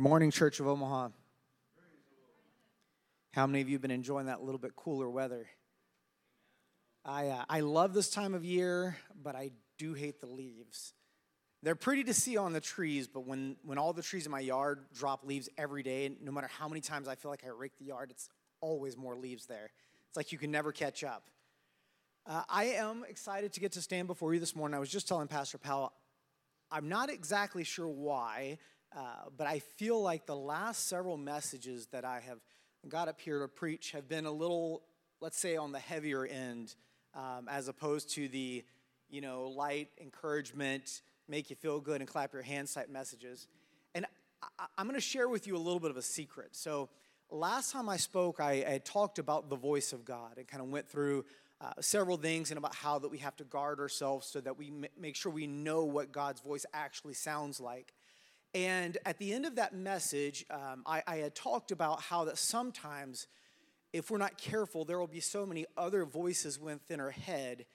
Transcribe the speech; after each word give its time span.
Good 0.00 0.08
morning, 0.08 0.30
Church 0.30 0.60
of 0.60 0.66
Omaha. 0.66 1.10
How 3.34 3.46
many 3.46 3.60
of 3.60 3.68
you 3.68 3.74
have 3.74 3.82
been 3.82 3.90
enjoying 3.90 4.28
that 4.28 4.42
little 4.42 4.58
bit 4.58 4.74
cooler 4.74 5.10
weather? 5.10 5.46
I, 7.04 7.26
uh, 7.26 7.44
I 7.50 7.60
love 7.60 7.92
this 7.92 8.08
time 8.08 8.32
of 8.32 8.42
year, 8.42 8.96
but 9.22 9.36
I 9.36 9.50
do 9.76 9.92
hate 9.92 10.18
the 10.22 10.26
leaves. 10.26 10.94
They're 11.62 11.74
pretty 11.74 12.04
to 12.04 12.14
see 12.14 12.38
on 12.38 12.54
the 12.54 12.62
trees, 12.62 13.08
but 13.08 13.26
when, 13.26 13.56
when 13.62 13.76
all 13.76 13.92
the 13.92 14.00
trees 14.00 14.24
in 14.24 14.32
my 14.32 14.40
yard 14.40 14.86
drop 14.94 15.22
leaves 15.22 15.50
every 15.58 15.82
day, 15.82 16.10
no 16.22 16.32
matter 16.32 16.48
how 16.48 16.66
many 16.66 16.80
times 16.80 17.06
I 17.06 17.14
feel 17.14 17.30
like 17.30 17.44
I 17.44 17.50
rake 17.50 17.76
the 17.78 17.84
yard, 17.84 18.10
it's 18.10 18.30
always 18.62 18.96
more 18.96 19.14
leaves 19.14 19.44
there. 19.44 19.70
It's 20.08 20.16
like 20.16 20.32
you 20.32 20.38
can 20.38 20.50
never 20.50 20.72
catch 20.72 21.04
up. 21.04 21.28
Uh, 22.26 22.42
I 22.48 22.64
am 22.64 23.04
excited 23.06 23.52
to 23.52 23.60
get 23.60 23.72
to 23.72 23.82
stand 23.82 24.08
before 24.08 24.32
you 24.32 24.40
this 24.40 24.56
morning. 24.56 24.74
I 24.74 24.80
was 24.80 24.88
just 24.88 25.06
telling 25.06 25.28
Pastor 25.28 25.58
Powell, 25.58 25.92
I'm 26.70 26.88
not 26.88 27.10
exactly 27.10 27.64
sure 27.64 27.88
why, 27.88 28.56
uh, 28.96 29.28
but 29.36 29.46
I 29.46 29.60
feel 29.60 30.00
like 30.02 30.26
the 30.26 30.36
last 30.36 30.88
several 30.88 31.16
messages 31.16 31.86
that 31.92 32.04
I 32.04 32.20
have 32.20 32.38
got 32.88 33.08
up 33.08 33.20
here 33.20 33.40
to 33.40 33.48
preach 33.48 33.92
have 33.92 34.08
been 34.08 34.26
a 34.26 34.32
little, 34.32 34.82
let's 35.20 35.38
say, 35.38 35.56
on 35.56 35.72
the 35.72 35.78
heavier 35.78 36.26
end, 36.26 36.74
um, 37.14 37.48
as 37.48 37.68
opposed 37.68 38.10
to 38.14 38.28
the, 38.28 38.64
you 39.08 39.20
know, 39.20 39.48
light 39.48 39.88
encouragement, 40.00 41.02
make 41.28 41.50
you 41.50 41.56
feel 41.56 41.80
good 41.80 42.00
and 42.00 42.08
clap 42.08 42.32
your 42.32 42.42
hands 42.42 42.74
type 42.74 42.88
messages. 42.88 43.46
And 43.94 44.06
I, 44.58 44.66
am 44.78 44.86
going 44.86 44.94
to 44.94 45.00
share 45.00 45.28
with 45.28 45.46
you 45.46 45.56
a 45.56 45.58
little 45.58 45.80
bit 45.80 45.90
of 45.90 45.96
a 45.96 46.02
secret. 46.02 46.56
So, 46.56 46.88
last 47.30 47.72
time 47.72 47.88
I 47.88 47.96
spoke, 47.96 48.40
I, 48.40 48.64
I 48.68 48.80
talked 48.84 49.18
about 49.18 49.48
the 49.48 49.56
voice 49.56 49.92
of 49.92 50.04
God 50.04 50.38
and 50.38 50.48
kind 50.48 50.62
of 50.62 50.68
went 50.68 50.88
through 50.88 51.24
uh, 51.60 51.72
several 51.80 52.16
things 52.16 52.50
and 52.50 52.58
about 52.58 52.74
how 52.74 52.98
that 52.98 53.08
we 53.08 53.18
have 53.18 53.36
to 53.36 53.44
guard 53.44 53.78
ourselves 53.78 54.26
so 54.26 54.40
that 54.40 54.56
we 54.58 54.68
m- 54.68 54.86
make 54.98 55.14
sure 55.14 55.30
we 55.30 55.46
know 55.46 55.84
what 55.84 56.10
God's 56.10 56.40
voice 56.40 56.64
actually 56.72 57.14
sounds 57.14 57.60
like. 57.60 57.92
And 58.54 58.98
at 59.06 59.18
the 59.18 59.32
end 59.32 59.46
of 59.46 59.56
that 59.56 59.74
message, 59.74 60.44
um, 60.50 60.82
I, 60.84 61.02
I 61.06 61.16
had 61.16 61.34
talked 61.34 61.70
about 61.70 62.02
how 62.02 62.24
that 62.24 62.36
sometimes, 62.38 63.28
if 63.92 64.10
we're 64.10 64.18
not 64.18 64.38
careful, 64.38 64.84
there 64.84 64.98
will 64.98 65.06
be 65.06 65.20
so 65.20 65.46
many 65.46 65.66
other 65.76 66.04
voices 66.04 66.58
within 66.58 67.00
our 67.00 67.10
head 67.10 67.66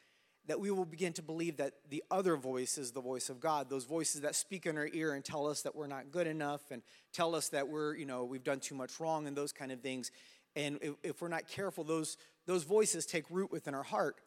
that 0.48 0.60
we 0.60 0.70
will 0.70 0.86
begin 0.86 1.14
to 1.14 1.24
believe 1.24 1.58
that 1.58 1.74
the 1.90 2.04
other 2.12 2.36
voice 2.36 2.78
is 2.78 2.92
the 2.92 3.02
voice 3.02 3.30
of 3.30 3.40
God. 3.40 3.70
Those 3.70 3.86
voices 3.86 4.22
that 4.22 4.36
speak 4.36 4.66
in 4.66 4.78
our 4.78 4.90
ear 4.94 5.14
and 5.14 5.24
tell 5.24 5.48
us 5.48 5.64
that 5.64 5.76
we're 5.76 5.88
not 5.88 6.12
good 6.12 6.28
enough 6.28 6.62
and 6.72 6.84
tell 7.14 7.34
us 7.34 7.50
that 7.50 7.68
we're, 7.68 7.96
you 7.96 8.06
know, 8.06 8.26
we've 8.26 8.44
done 8.44 8.60
too 8.60 8.76
much 8.76 9.00
wrong 9.00 9.28
and 9.28 9.36
those 9.36 9.52
kind 9.52 9.72
of 9.72 9.80
things. 9.82 10.12
And 10.56 10.78
if, 10.82 10.94
if 11.04 11.22
we're 11.22 11.30
not 11.30 11.48
careful, 11.48 11.84
those, 11.84 12.18
those 12.46 12.64
voices 12.64 13.06
take 13.06 13.26
root 13.30 13.52
within 13.52 13.74
our 13.74 13.84
heart 13.84 14.18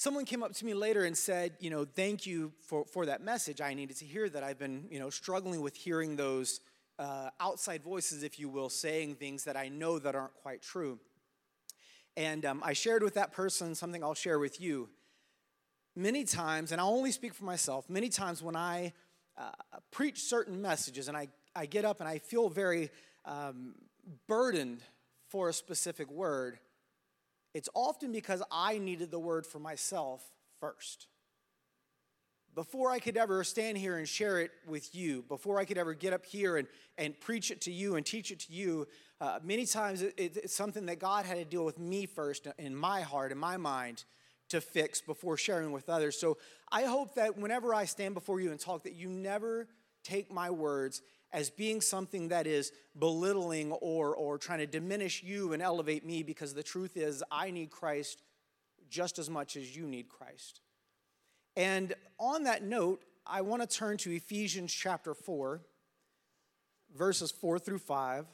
someone 0.00 0.24
came 0.24 0.42
up 0.42 0.54
to 0.54 0.64
me 0.64 0.72
later 0.72 1.04
and 1.04 1.14
said, 1.14 1.52
you 1.60 1.68
know, 1.68 1.84
thank 1.84 2.26
you 2.26 2.50
for, 2.66 2.86
for 2.86 3.04
that 3.04 3.20
message. 3.20 3.60
I 3.60 3.74
needed 3.74 3.98
to 3.98 4.06
hear 4.06 4.30
that. 4.30 4.42
I've 4.42 4.58
been, 4.58 4.86
you 4.90 4.98
know, 4.98 5.10
struggling 5.10 5.60
with 5.60 5.76
hearing 5.76 6.16
those 6.16 6.60
uh, 6.98 7.28
outside 7.38 7.82
voices, 7.82 8.22
if 8.22 8.38
you 8.38 8.48
will, 8.48 8.70
saying 8.70 9.16
things 9.16 9.44
that 9.44 9.58
I 9.58 9.68
know 9.68 9.98
that 9.98 10.14
aren't 10.14 10.32
quite 10.36 10.62
true. 10.62 10.98
And 12.16 12.46
um, 12.46 12.62
I 12.64 12.72
shared 12.72 13.02
with 13.02 13.12
that 13.12 13.32
person 13.32 13.74
something 13.74 14.02
I'll 14.02 14.14
share 14.14 14.38
with 14.38 14.58
you. 14.58 14.88
Many 15.94 16.24
times, 16.24 16.72
and 16.72 16.80
I'll 16.80 16.88
only 16.88 17.12
speak 17.12 17.34
for 17.34 17.44
myself, 17.44 17.90
many 17.90 18.08
times 18.08 18.42
when 18.42 18.56
I 18.56 18.94
uh, 19.36 19.50
preach 19.90 20.22
certain 20.22 20.62
messages 20.62 21.08
and 21.08 21.16
I, 21.16 21.28
I 21.54 21.66
get 21.66 21.84
up 21.84 22.00
and 22.00 22.08
I 22.08 22.20
feel 22.20 22.48
very 22.48 22.88
um, 23.26 23.74
burdened 24.26 24.80
for 25.28 25.50
a 25.50 25.52
specific 25.52 26.10
word, 26.10 26.58
it's 27.54 27.68
often 27.74 28.12
because 28.12 28.42
I 28.50 28.78
needed 28.78 29.10
the 29.10 29.18
word 29.18 29.46
for 29.46 29.58
myself 29.58 30.22
first. 30.60 31.06
Before 32.54 32.90
I 32.90 32.98
could 32.98 33.16
ever 33.16 33.44
stand 33.44 33.78
here 33.78 33.96
and 33.96 34.08
share 34.08 34.40
it 34.40 34.50
with 34.66 34.94
you, 34.94 35.24
before 35.28 35.60
I 35.60 35.64
could 35.64 35.78
ever 35.78 35.94
get 35.94 36.12
up 36.12 36.26
here 36.26 36.56
and, 36.56 36.66
and 36.98 37.18
preach 37.20 37.50
it 37.50 37.60
to 37.62 37.72
you 37.72 37.94
and 37.94 38.04
teach 38.04 38.32
it 38.32 38.40
to 38.40 38.52
you, 38.52 38.88
uh, 39.20 39.38
many 39.42 39.66
times 39.66 40.02
it, 40.02 40.14
it's 40.16 40.54
something 40.54 40.86
that 40.86 40.98
God 40.98 41.26
had 41.26 41.36
to 41.36 41.44
deal 41.44 41.64
with 41.64 41.78
me 41.78 42.06
first 42.06 42.48
in 42.58 42.74
my 42.74 43.02
heart, 43.02 43.30
in 43.30 43.38
my 43.38 43.56
mind, 43.56 44.04
to 44.48 44.60
fix 44.60 45.00
before 45.00 45.36
sharing 45.36 45.70
with 45.70 45.88
others. 45.88 46.18
So 46.18 46.38
I 46.72 46.82
hope 46.82 47.14
that 47.14 47.38
whenever 47.38 47.72
I 47.72 47.84
stand 47.84 48.14
before 48.14 48.40
you 48.40 48.50
and 48.50 48.58
talk, 48.58 48.82
that 48.82 48.94
you 48.94 49.08
never 49.08 49.68
take 50.02 50.32
my 50.32 50.50
words 50.50 51.02
as 51.32 51.50
being 51.50 51.80
something 51.80 52.28
that 52.28 52.46
is 52.46 52.72
belittling 52.98 53.72
or, 53.72 54.14
or 54.14 54.38
trying 54.38 54.58
to 54.58 54.66
diminish 54.66 55.22
you 55.22 55.52
and 55.52 55.62
elevate 55.62 56.04
me 56.04 56.22
because 56.22 56.54
the 56.54 56.62
truth 56.62 56.96
is, 56.96 57.22
I 57.30 57.50
need 57.50 57.70
Christ 57.70 58.22
just 58.88 59.18
as 59.18 59.30
much 59.30 59.56
as 59.56 59.76
you 59.76 59.86
need 59.86 60.08
Christ. 60.08 60.60
And 61.56 61.94
on 62.18 62.44
that 62.44 62.62
note, 62.62 63.04
I 63.26 63.42
want 63.42 63.62
to 63.62 63.68
turn 63.68 63.96
to 63.98 64.14
Ephesians 64.14 64.72
chapter 64.72 65.14
4, 65.14 65.60
verses 66.96 67.30
4 67.30 67.58
through 67.58 67.78
5. 67.78 68.26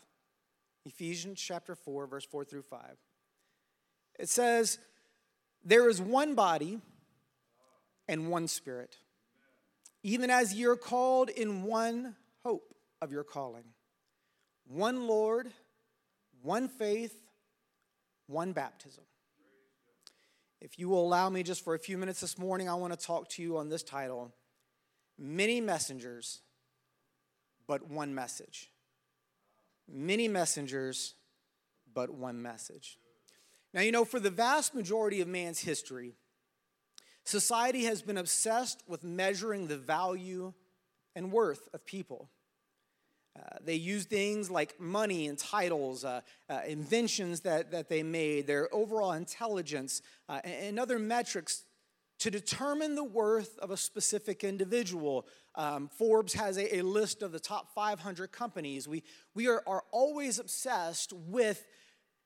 Ephesians 0.86 1.40
chapter 1.40 1.74
4, 1.74 2.06
verse 2.06 2.24
4 2.24 2.44
through 2.44 2.62
5. 2.62 2.80
It 4.18 4.28
says, 4.28 4.78
There 5.64 5.90
is 5.90 6.00
one 6.00 6.34
body 6.34 6.80
and 8.08 8.30
one 8.30 8.48
spirit, 8.48 8.96
even 10.02 10.30
as 10.30 10.54
you're 10.54 10.76
called 10.76 11.28
in 11.28 11.64
one 11.64 12.14
of 13.00 13.12
your 13.12 13.24
calling. 13.24 13.64
One 14.66 15.06
Lord, 15.06 15.50
one 16.42 16.68
faith, 16.68 17.16
one 18.26 18.52
baptism. 18.52 19.04
If 20.60 20.78
you 20.78 20.88
will 20.88 21.04
allow 21.04 21.28
me 21.28 21.42
just 21.42 21.62
for 21.62 21.74
a 21.74 21.78
few 21.78 21.98
minutes 21.98 22.20
this 22.20 22.38
morning, 22.38 22.68
I 22.68 22.74
want 22.74 22.98
to 22.98 23.06
talk 23.06 23.28
to 23.30 23.42
you 23.42 23.58
on 23.58 23.68
this 23.68 23.82
title 23.82 24.32
Many 25.18 25.60
Messengers, 25.60 26.40
but 27.66 27.88
One 27.88 28.14
Message. 28.14 28.70
Many 29.88 30.26
messengers, 30.26 31.14
but 31.94 32.10
one 32.10 32.42
message. 32.42 32.98
Now, 33.72 33.82
you 33.82 33.92
know, 33.92 34.04
for 34.04 34.18
the 34.18 34.30
vast 34.30 34.74
majority 34.74 35.20
of 35.20 35.28
man's 35.28 35.60
history, 35.60 36.16
society 37.24 37.84
has 37.84 38.02
been 38.02 38.18
obsessed 38.18 38.82
with 38.88 39.04
measuring 39.04 39.68
the 39.68 39.76
value 39.76 40.52
and 41.14 41.30
worth 41.30 41.68
of 41.72 41.86
people. 41.86 42.30
Uh, 43.36 43.58
they 43.64 43.74
use 43.74 44.04
things 44.04 44.50
like 44.50 44.78
money 44.80 45.26
and 45.26 45.36
titles, 45.36 46.04
uh, 46.04 46.20
uh, 46.48 46.60
inventions 46.66 47.40
that, 47.40 47.70
that 47.70 47.88
they 47.88 48.02
made, 48.02 48.46
their 48.46 48.72
overall 48.74 49.12
intelligence, 49.12 50.00
uh, 50.28 50.40
and, 50.44 50.78
other 50.78 50.98
metrics 50.98 51.64
to 52.18 52.30
determine 52.30 52.94
the 52.94 53.04
worth 53.04 53.58
of 53.58 53.70
a 53.70 53.76
specific 53.76 54.44
individual. 54.44 55.26
Um, 55.54 55.88
Forbes 55.88 56.32
has 56.34 56.56
a, 56.56 56.78
a, 56.78 56.82
list 56.82 57.22
of 57.22 57.32
the 57.32 57.40
top 57.40 57.74
500 57.74 58.32
companies. 58.32 58.88
We, 58.88 59.02
we 59.34 59.48
are, 59.48 59.62
are 59.66 59.84
always 59.90 60.38
obsessed 60.38 61.12
with 61.12 61.66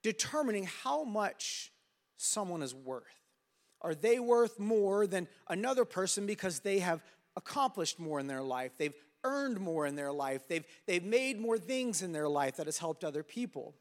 determining 0.02 0.68
how 0.82 1.04
much 1.04 1.72
someone 2.16 2.62
is 2.62 2.74
worth. 2.74 3.04
Are 3.80 3.94
they 3.94 4.18
worth 4.18 4.58
more 4.58 5.06
than 5.06 5.26
another 5.48 5.84
person 5.84 6.26
because 6.26 6.60
they 6.60 6.80
have 6.80 7.02
accomplished 7.36 7.98
more 7.98 8.20
in 8.20 8.26
their 8.26 8.42
life? 8.42 8.72
They've 8.78 8.94
earned 9.24 9.60
more 9.60 9.86
in 9.86 9.96
their 9.96 10.12
life. 10.12 10.46
They've, 10.48 10.64
they've 10.86 11.04
made 11.04 11.38
more 11.38 11.58
things 11.58 12.02
in 12.02 12.12
their 12.12 12.28
life 12.28 12.56
that 12.56 12.66
has 12.66 12.78
helped 12.78 13.04
other 13.04 13.22
people. 13.22 13.74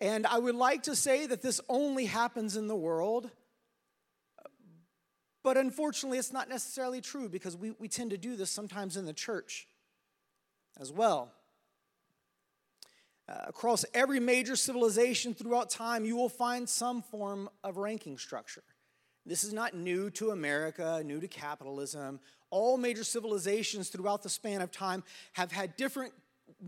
And 0.00 0.26
I 0.26 0.38
would 0.38 0.56
like 0.56 0.84
to 0.84 0.96
say 0.96 1.26
that 1.26 1.42
this 1.42 1.60
only 1.68 2.06
happens 2.06 2.56
in 2.56 2.66
the 2.66 2.76
world, 2.76 3.30
but 5.44 5.56
unfortunately, 5.56 6.18
it's 6.18 6.32
not 6.32 6.48
necessarily 6.48 7.00
true 7.00 7.28
because 7.28 7.56
we, 7.56 7.72
we 7.78 7.88
tend 7.88 8.10
to 8.10 8.18
do 8.18 8.36
this 8.36 8.50
sometimes 8.50 8.96
in 8.96 9.06
the 9.06 9.12
church 9.12 9.68
as 10.80 10.92
well. 10.92 11.32
Uh, 13.28 13.34
across 13.46 13.84
every 13.94 14.18
major 14.18 14.56
civilization 14.56 15.34
throughout 15.34 15.70
time, 15.70 16.04
you 16.04 16.16
will 16.16 16.28
find 16.28 16.68
some 16.68 17.02
form 17.02 17.48
of 17.62 17.76
ranking 17.76 18.18
structure. 18.18 18.64
This 19.24 19.44
is 19.44 19.52
not 19.52 19.74
new 19.74 20.10
to 20.10 20.30
America, 20.30 21.02
new 21.04 21.20
to 21.20 21.28
capitalism. 21.28 22.20
All 22.50 22.76
major 22.76 23.04
civilizations 23.04 23.88
throughout 23.88 24.22
the 24.22 24.28
span 24.28 24.60
of 24.60 24.70
time 24.72 25.04
have 25.34 25.52
had 25.52 25.76
different 25.76 26.12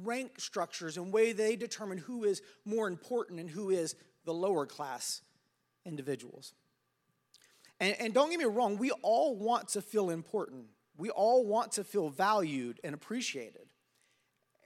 rank 0.03 0.41
structures 0.41 0.97
and 0.97 1.13
way 1.13 1.33
they 1.33 1.57
determine 1.57 1.99
who 1.99 2.25
is 2.25 2.43
more 2.65 2.89
important 2.89 3.41
and 3.41 3.51
who 3.51 3.71
is 3.71 3.95
the 4.25 4.35
lower 4.35 4.67
class 4.67 5.23
individuals. 5.85 6.55
And, 7.81 7.97
and 7.99 8.15
don't 8.15 8.31
get 8.31 8.39
me 8.39 8.45
wrong, 8.45 8.79
we 8.79 8.93
all 9.03 9.37
want 9.37 9.69
to 9.71 9.83
feel 9.83 10.11
important. 10.11 10.67
We 10.97 11.11
all 11.11 11.45
want 11.45 11.73
to 11.73 11.85
feel 11.85 12.09
valued 12.09 12.81
and 12.85 12.95
appreciated. 12.95 13.67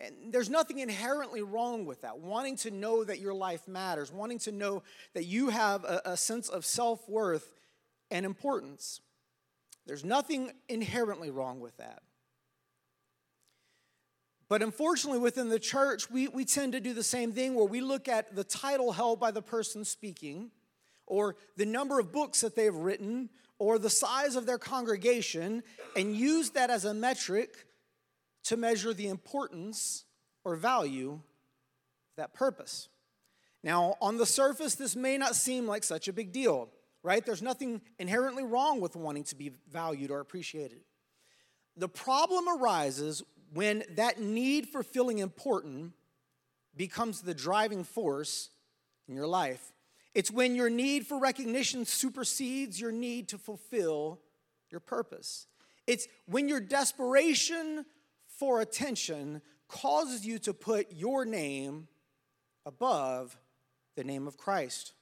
And 0.01 0.33
there's 0.33 0.51
nothing 0.51 0.79
inherently 0.79 1.43
wrong 1.43 1.85
with 1.85 2.03
that. 2.03 2.19
Wanting 2.19 2.57
to 2.59 2.71
know 2.71 3.03
that 3.03 3.19
your 3.19 3.35
life 3.35 3.67
matters, 3.67 4.13
wanting 4.13 4.39
to 4.41 4.53
know 4.53 4.83
that 5.15 5.25
you 5.25 5.49
have 5.49 5.85
a, 5.85 6.03
a 6.05 6.17
sense 6.17 6.49
of 6.49 6.65
self 6.65 7.09
worth 7.09 7.53
and 8.11 8.25
importance. 8.27 9.01
There's 9.87 10.05
nothing 10.05 10.53
inherently 10.69 11.31
wrong 11.31 11.61
with 11.61 11.77
that. 11.79 12.03
But 14.49 14.63
unfortunately, 14.63 15.21
within 15.21 15.51
the 15.51 15.59
church, 15.59 16.11
we, 16.11 16.29
we 16.29 16.45
tend 16.45 16.73
to 16.73 16.81
do 16.81 16.95
the 16.95 17.03
same 17.03 17.33
thing 17.33 17.55
where 17.55 17.67
we 17.67 17.81
look 17.81 18.09
at 18.09 18.35
the 18.35 18.45
title 18.45 18.93
held 18.93 19.21
by 19.21 19.31
the 19.31 19.43
person 19.43 19.85
speaking, 19.85 20.51
or 21.07 21.37
the 21.57 21.67
number 21.67 21.99
of 21.99 22.13
books 22.13 22.41
that 22.41 22.57
they've 22.57 22.75
written, 22.75 23.29
or 23.59 23.79
the 23.79 23.91
size 23.91 24.37
of 24.37 24.47
their 24.47 24.59
congregation, 24.59 25.63
and 25.97 26.17
use 26.17 26.51
that 26.51 26.71
as 26.71 26.85
a 26.85 26.95
metric 26.95 27.67
to 28.45 28.57
measure 28.57 28.95
the 28.95 29.09
importance 29.09 30.05
or 30.45 30.57
value 30.57 31.21
that 32.17 32.33
purpose. 32.33 32.89
Now, 33.63 33.97
on 34.01 34.17
the 34.17 34.27
surface, 34.27 34.75
this 34.75 34.97
may 34.97 35.19
not 35.19 35.35
seem 35.35 35.67
like 35.67 35.85
such 35.85 36.09
a 36.09 36.13
big 36.13 36.33
deal, 36.33 36.71
right? 37.03 37.25
There's 37.25 37.43
nothing 37.43 37.81
inherently 37.99 38.45
wrong 38.45 38.81
with 38.81 38.97
wanting 38.97 39.25
to 39.25 39.37
be 39.37 39.53
valued 39.71 40.11
or 40.11 40.21
appreciated. 40.21 40.81
The 41.77 41.89
problem 41.89 42.49
arises 42.49 43.23
when 43.53 43.85
that 43.97 44.21
need 44.21 44.69
for 44.69 44.83
feeling 44.83 45.19
important 45.19 45.93
becomes 46.77 47.23
the 47.23 47.35
driving 47.35 47.85
force 47.85 48.51
in 49.09 49.15
your 49.15 49.27
life. 49.27 49.73
It's 50.15 50.31
when 50.31 50.55
your 50.55 50.71
need 50.71 51.07
for 51.07 51.19
recognition 51.19 51.85
supersedes 51.85 52.81
your 52.81 52.93
need 52.93 53.29
to 53.29 53.39
fulfill 53.39 54.21
your 54.71 54.81
purpose. 54.81 55.47
It's 55.87 56.09
when 56.27 56.49
your 56.49 56.61
desperation 56.61 57.87
for 58.27 58.61
attention 58.61 59.41
causes 59.69 60.27
you 60.27 60.39
to 60.41 60.53
put 60.53 60.93
your 60.93 61.25
name 61.25 61.89
above 62.67 63.39
the 63.97 64.05
name 64.05 64.27
of 64.27 64.37
Christ. 64.37 64.93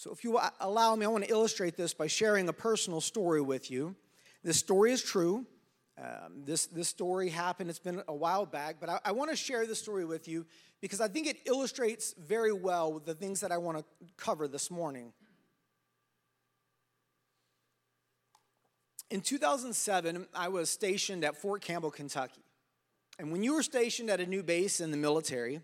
So, 0.00 0.10
if 0.12 0.24
you 0.24 0.40
allow 0.60 0.96
me, 0.96 1.04
I 1.04 1.10
want 1.10 1.24
to 1.24 1.30
illustrate 1.30 1.76
this 1.76 1.92
by 1.92 2.06
sharing 2.06 2.48
a 2.48 2.54
personal 2.54 3.02
story 3.02 3.42
with 3.42 3.70
you. 3.70 3.94
This 4.42 4.56
story 4.56 4.92
is 4.92 5.02
true. 5.02 5.44
Um, 5.98 6.42
this, 6.46 6.64
this 6.64 6.88
story 6.88 7.28
happened, 7.28 7.68
it's 7.68 7.78
been 7.78 8.02
a 8.08 8.14
while 8.14 8.46
back, 8.46 8.76
but 8.80 8.88
I, 8.88 8.98
I 9.04 9.12
want 9.12 9.28
to 9.28 9.36
share 9.36 9.66
this 9.66 9.78
story 9.78 10.06
with 10.06 10.26
you 10.26 10.46
because 10.80 11.02
I 11.02 11.08
think 11.08 11.26
it 11.26 11.36
illustrates 11.44 12.14
very 12.18 12.50
well 12.50 12.98
the 12.98 13.12
things 13.12 13.40
that 13.40 13.52
I 13.52 13.58
want 13.58 13.76
to 13.76 13.84
cover 14.16 14.48
this 14.48 14.70
morning. 14.70 15.12
In 19.10 19.20
2007, 19.20 20.28
I 20.34 20.48
was 20.48 20.70
stationed 20.70 21.26
at 21.26 21.36
Fort 21.36 21.60
Campbell, 21.60 21.90
Kentucky. 21.90 22.40
And 23.18 23.30
when 23.30 23.42
you 23.42 23.52
were 23.52 23.62
stationed 23.62 24.08
at 24.08 24.18
a 24.18 24.24
new 24.24 24.42
base 24.42 24.80
in 24.80 24.92
the 24.92 24.96
military, 24.96 25.60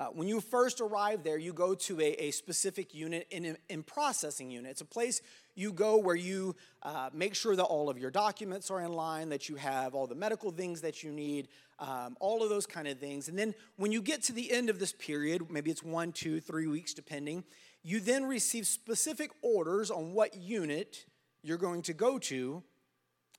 uh, 0.00 0.06
when 0.14 0.26
you 0.26 0.40
first 0.40 0.80
arrive 0.80 1.22
there, 1.22 1.36
you 1.36 1.52
go 1.52 1.74
to 1.74 2.00
a, 2.00 2.14
a 2.14 2.30
specific 2.30 2.94
unit 2.94 3.26
in, 3.30 3.54
in 3.68 3.82
processing 3.82 4.50
unit. 4.50 4.70
It's 4.70 4.80
a 4.80 4.86
place 4.86 5.20
you 5.54 5.74
go 5.74 5.98
where 5.98 6.16
you 6.16 6.56
uh, 6.82 7.10
make 7.12 7.34
sure 7.34 7.54
that 7.54 7.64
all 7.64 7.90
of 7.90 7.98
your 7.98 8.10
documents 8.10 8.70
are 8.70 8.80
in 8.80 8.94
line, 8.94 9.28
that 9.28 9.50
you 9.50 9.56
have 9.56 9.94
all 9.94 10.06
the 10.06 10.14
medical 10.14 10.52
things 10.52 10.80
that 10.80 11.02
you 11.02 11.12
need, 11.12 11.48
um, 11.80 12.16
all 12.18 12.42
of 12.42 12.48
those 12.48 12.66
kind 12.66 12.88
of 12.88 12.98
things. 12.98 13.28
And 13.28 13.38
then 13.38 13.54
when 13.76 13.92
you 13.92 14.00
get 14.00 14.22
to 14.22 14.32
the 14.32 14.50
end 14.50 14.70
of 14.70 14.78
this 14.78 14.94
period, 14.94 15.50
maybe 15.50 15.70
it's 15.70 15.82
one, 15.82 16.12
two, 16.12 16.40
three 16.40 16.66
weeks, 16.66 16.94
depending, 16.94 17.44
you 17.82 18.00
then 18.00 18.24
receive 18.24 18.66
specific 18.66 19.30
orders 19.42 19.90
on 19.90 20.14
what 20.14 20.34
unit 20.34 21.04
you're 21.42 21.58
going 21.58 21.82
to 21.82 21.92
go 21.92 22.18
to 22.18 22.62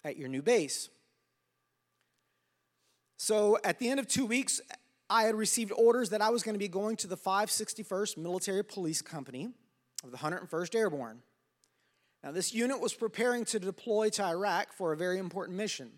at 0.03 0.15
your 0.15 0.27
new 0.27 0.43
base. 0.43 0.89
So 3.17 3.57
at 3.63 3.79
the 3.79 3.89
end 3.89 3.99
of 3.99 4.07
two 4.07 4.27
weeks, 4.27 4.61
I 5.11 5.23
had 5.23 5.35
received 5.35 5.73
orders 5.75 6.11
that 6.11 6.21
I 6.21 6.29
was 6.29 6.41
going 6.41 6.55
to 6.55 6.59
be 6.59 6.69
going 6.69 6.95
to 6.97 7.07
the 7.07 7.17
561st 7.17 8.15
Military 8.15 8.63
Police 8.63 9.01
Company 9.01 9.49
of 10.05 10.11
the 10.11 10.17
101st 10.17 10.73
Airborne. 10.73 11.19
Now, 12.23 12.31
this 12.31 12.53
unit 12.53 12.79
was 12.79 12.93
preparing 12.93 13.43
to 13.45 13.59
deploy 13.59 14.07
to 14.11 14.23
Iraq 14.23 14.71
for 14.71 14.93
a 14.93 14.97
very 14.97 15.17
important 15.17 15.57
mission. 15.57 15.91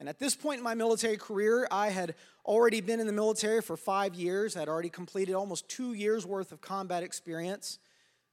And 0.00 0.08
at 0.08 0.18
this 0.18 0.34
point 0.34 0.58
in 0.58 0.64
my 0.64 0.74
military 0.74 1.16
career, 1.16 1.68
I 1.70 1.90
had 1.90 2.16
already 2.44 2.80
been 2.80 2.98
in 2.98 3.06
the 3.06 3.12
military 3.12 3.62
for 3.62 3.76
five 3.76 4.16
years. 4.16 4.56
I 4.56 4.60
had 4.60 4.68
already 4.68 4.90
completed 4.90 5.36
almost 5.36 5.68
two 5.68 5.92
years' 5.92 6.26
worth 6.26 6.50
of 6.50 6.60
combat 6.60 7.04
experience. 7.04 7.78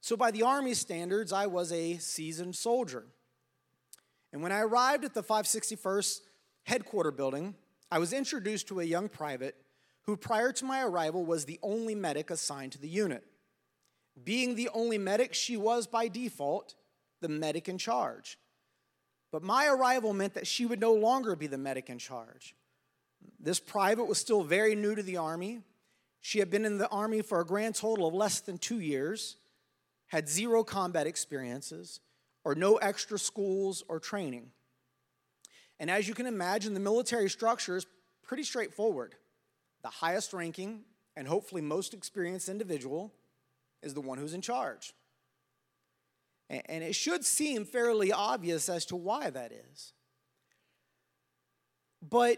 So, 0.02 0.18
by 0.18 0.32
the 0.32 0.42
Army 0.42 0.74
standards, 0.74 1.32
I 1.32 1.46
was 1.46 1.72
a 1.72 2.00
seasoned 2.00 2.56
soldier. 2.56 3.06
And 4.32 4.42
when 4.42 4.52
I 4.52 4.62
arrived 4.62 5.06
at 5.06 5.14
the 5.14 5.24
561st 5.24 6.22
headquarter 6.64 7.12
building, 7.12 7.54
I 7.92 8.00
was 8.00 8.12
introduced 8.12 8.68
to 8.70 8.80
a 8.80 8.84
young 8.84 9.08
private 9.08 9.56
who 10.06 10.18
prior 10.18 10.52
to 10.52 10.66
my 10.66 10.84
arrival 10.84 11.26
was 11.26 11.46
the 11.46 11.60
only 11.64 11.96
medic 11.96 12.30
assigned 12.30 12.74
to 12.74 12.82
the 12.82 12.90
unit. 12.90 13.24
Being 14.22 14.56
the 14.56 14.70
only 14.74 14.98
medic, 14.98 15.34
she 15.34 15.58
was 15.58 15.88
by 15.88 16.08
default 16.08 16.76
the 17.22 17.30
medic 17.30 17.70
in 17.70 17.78
charge. 17.78 18.38
But 19.32 19.44
my 19.44 19.68
arrival 19.68 20.14
meant 20.14 20.36
that 20.36 20.46
she 20.46 20.66
would 20.66 20.80
no 20.80 20.94
longer 20.94 21.36
be 21.36 21.48
the 21.48 21.58
medic 21.58 21.90
in 21.90 21.98
charge. 21.98 22.54
This 23.40 23.60
private 23.60 24.04
was 24.04 24.18
still 24.18 24.44
very 24.44 24.76
new 24.76 24.94
to 24.94 25.02
the 25.02 25.18
Army. 25.18 25.62
She 26.22 26.40
had 26.40 26.52
been 26.52 26.66
in 26.66 26.78
the 26.78 26.90
Army 26.90 27.22
for 27.22 27.40
a 27.40 27.46
grand 27.46 27.76
total 27.76 28.08
of 28.08 28.14
less 28.14 28.42
than 28.42 28.58
two 28.58 28.80
years, 28.80 29.38
had 30.08 30.30
zero 30.30 30.64
combat 30.64 31.08
experiences, 31.08 32.02
or 32.44 32.54
no 32.54 32.76
extra 32.76 33.18
schools 33.18 33.84
or 33.88 34.00
training. 34.00 34.52
And 35.80 35.90
as 35.90 36.08
you 36.08 36.14
can 36.14 36.28
imagine, 36.28 36.74
the 36.74 36.80
military 36.80 37.30
structure 37.30 37.78
is 37.78 37.88
pretty 38.22 38.44
straightforward 38.44 39.16
the 39.84 39.90
highest 39.90 40.34
ranking 40.34 40.82
and 41.16 41.28
hopefully 41.28 41.62
most 41.62 41.94
experienced 41.94 42.50
individual 42.50 43.14
is 43.84 43.94
the 43.94 44.02
one 44.02 44.18
who's 44.18 44.34
in 44.34 44.42
charge. 44.42 44.94
And 46.50 46.84
it 46.84 46.96
should 46.96 47.26
seem 47.26 47.66
fairly 47.66 48.12
obvious 48.12 48.70
as 48.70 48.86
to 48.88 48.96
why 48.96 49.30
that 49.30 49.52
is. 49.52 49.94
But 52.08 52.38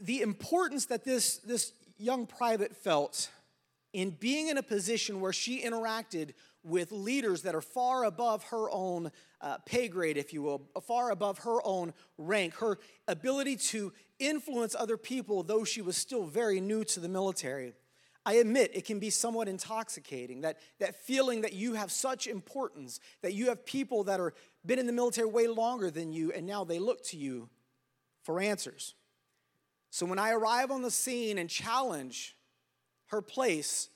the 0.00 0.20
importance 0.20 0.86
that 0.86 1.04
this, 1.04 1.36
this 1.38 1.72
young 1.98 2.26
private 2.26 2.76
felt 2.76 3.30
in 3.92 4.10
being 4.10 4.48
in 4.48 4.58
a 4.58 4.62
position 4.62 5.20
where 5.20 5.32
she 5.32 5.62
interacted 5.62 6.30
with 6.64 6.92
leaders 6.92 7.42
that 7.42 7.54
are 7.54 7.60
far 7.60 8.04
above 8.04 8.44
her 8.44 8.70
own 8.70 9.10
uh, 9.40 9.58
pay 9.66 9.88
grade, 9.88 10.16
if 10.16 10.32
you 10.32 10.42
will, 10.42 10.62
far 10.86 11.10
above 11.10 11.38
her 11.38 11.58
own 11.64 11.92
rank, 12.16 12.54
her 12.54 12.78
ability 13.08 13.56
to 13.56 13.92
influence 14.18 14.74
other 14.78 14.96
people, 14.96 15.42
though 15.42 15.64
she 15.64 15.82
was 15.82 15.96
still 15.96 16.24
very 16.24 16.60
new 16.60 16.84
to 16.84 17.00
the 17.00 17.08
military. 17.08 17.72
I 18.24 18.34
admit 18.34 18.70
it 18.72 18.84
can 18.84 19.00
be 19.00 19.10
somewhat 19.10 19.48
intoxicating, 19.48 20.42
that, 20.42 20.58
that 20.78 20.94
feeling 20.94 21.40
that 21.40 21.52
you 21.52 21.74
have 21.74 21.90
such 21.90 22.28
importance, 22.28 23.00
that 23.22 23.34
you 23.34 23.48
have 23.48 23.66
people 23.66 24.04
that 24.04 24.20
are 24.20 24.32
been 24.64 24.78
in 24.78 24.86
the 24.86 24.92
military 24.92 25.26
way 25.26 25.48
longer 25.48 25.90
than 25.90 26.12
you, 26.12 26.30
and 26.30 26.46
now 26.46 26.62
they 26.62 26.78
look 26.78 27.02
to 27.06 27.16
you 27.16 27.48
for 28.22 28.40
answers. 28.40 28.94
So 29.90 30.06
when 30.06 30.20
I 30.20 30.30
arrive 30.30 30.70
on 30.70 30.82
the 30.82 30.90
scene 30.90 31.36
and 31.36 31.50
challenge 31.50 32.36
her 33.12 33.22
place 33.22 33.90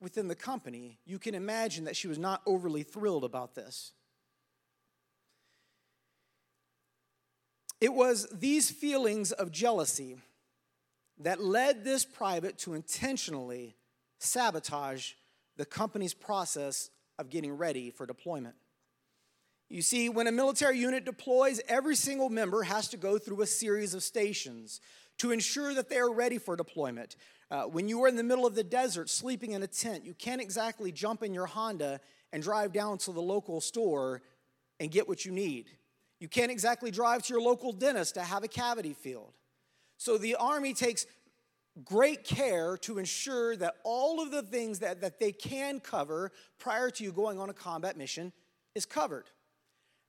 within 0.00 0.28
the 0.28 0.34
company, 0.34 0.98
you 1.04 1.18
can 1.18 1.34
imagine 1.34 1.84
that 1.84 1.94
she 1.94 2.08
was 2.08 2.18
not 2.18 2.40
overly 2.46 2.82
thrilled 2.82 3.22
about 3.22 3.54
this. 3.54 3.92
It 7.80 7.92
was 7.92 8.26
these 8.32 8.70
feelings 8.70 9.30
of 9.30 9.52
jealousy 9.52 10.16
that 11.18 11.40
led 11.40 11.84
this 11.84 12.04
private 12.04 12.56
to 12.58 12.72
intentionally 12.72 13.76
sabotage 14.18 15.12
the 15.56 15.66
company's 15.66 16.14
process 16.14 16.88
of 17.18 17.28
getting 17.28 17.52
ready 17.52 17.90
for 17.90 18.06
deployment. 18.06 18.54
You 19.68 19.82
see, 19.82 20.08
when 20.08 20.26
a 20.26 20.32
military 20.32 20.78
unit 20.78 21.04
deploys, 21.04 21.60
every 21.68 21.96
single 21.96 22.30
member 22.30 22.62
has 22.62 22.88
to 22.88 22.96
go 22.96 23.18
through 23.18 23.42
a 23.42 23.46
series 23.46 23.94
of 23.94 24.02
stations 24.02 24.80
to 25.22 25.30
ensure 25.30 25.72
that 25.72 25.88
they 25.88 25.98
are 25.98 26.12
ready 26.12 26.36
for 26.36 26.56
deployment. 26.56 27.14
Uh, 27.48 27.62
when 27.62 27.86
you 27.86 28.02
are 28.02 28.08
in 28.08 28.16
the 28.16 28.24
middle 28.24 28.44
of 28.44 28.56
the 28.56 28.64
desert 28.64 29.08
sleeping 29.08 29.52
in 29.52 29.62
a 29.62 29.68
tent, 29.68 30.04
you 30.04 30.14
can't 30.14 30.40
exactly 30.40 30.90
jump 30.90 31.22
in 31.22 31.32
your 31.32 31.46
Honda 31.46 32.00
and 32.32 32.42
drive 32.42 32.72
down 32.72 32.98
to 32.98 33.12
the 33.12 33.22
local 33.22 33.60
store 33.60 34.20
and 34.80 34.90
get 34.90 35.06
what 35.06 35.24
you 35.24 35.30
need. 35.30 35.66
You 36.18 36.26
can't 36.26 36.50
exactly 36.50 36.90
drive 36.90 37.22
to 37.22 37.34
your 37.34 37.40
local 37.40 37.72
dentist 37.72 38.14
to 38.14 38.22
have 38.22 38.42
a 38.42 38.48
cavity 38.48 38.94
filled. 38.94 39.32
So 39.96 40.18
the 40.18 40.34
Army 40.34 40.74
takes 40.74 41.06
great 41.84 42.24
care 42.24 42.76
to 42.78 42.98
ensure 42.98 43.54
that 43.58 43.74
all 43.84 44.20
of 44.20 44.32
the 44.32 44.42
things 44.42 44.80
that, 44.80 45.02
that 45.02 45.20
they 45.20 45.30
can 45.30 45.78
cover 45.78 46.32
prior 46.58 46.90
to 46.90 47.04
you 47.04 47.12
going 47.12 47.38
on 47.38 47.48
a 47.48 47.54
combat 47.54 47.96
mission 47.96 48.32
is 48.74 48.86
covered. 48.86 49.30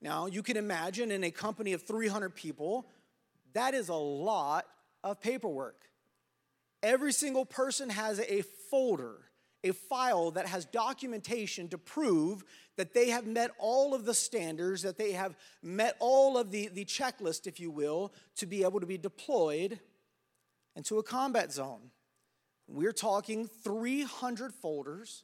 Now, 0.01 0.25
you 0.25 0.41
can 0.41 0.57
imagine 0.57 1.11
in 1.11 1.23
a 1.23 1.29
company 1.29 1.73
of 1.73 1.83
300 1.83 2.33
people, 2.33 2.87
that 3.53 3.75
is 3.75 3.89
a 3.89 3.93
lot 3.93 4.65
of 5.03 5.21
paperwork. 5.21 5.89
Every 6.81 7.13
single 7.13 7.45
person 7.45 7.89
has 7.89 8.19
a 8.19 8.41
folder 8.69 9.19
a 9.63 9.71
file 9.71 10.31
that 10.31 10.45
has 10.45 10.65
documentation 10.65 11.69
to 11.69 11.77
prove 11.77 12.43
that 12.75 12.93
they 12.93 13.09
have 13.09 13.25
met 13.25 13.51
all 13.57 13.93
of 13.93 14.05
the 14.05 14.13
standards, 14.13 14.81
that 14.81 14.97
they 14.97 15.13
have 15.13 15.35
met 15.61 15.95
all 15.99 16.37
of 16.37 16.51
the, 16.51 16.67
the 16.67 16.85
checklist, 16.85 17.47
if 17.47 17.59
you 17.59 17.71
will, 17.71 18.13
to 18.35 18.45
be 18.45 18.63
able 18.63 18.79
to 18.79 18.85
be 18.85 18.97
deployed 18.97 19.79
into 20.75 20.99
a 20.99 21.03
combat 21.03 21.51
zone. 21.51 21.91
We're 22.67 22.91
talking 22.91 23.47
300 23.47 24.53
folders 24.53 25.23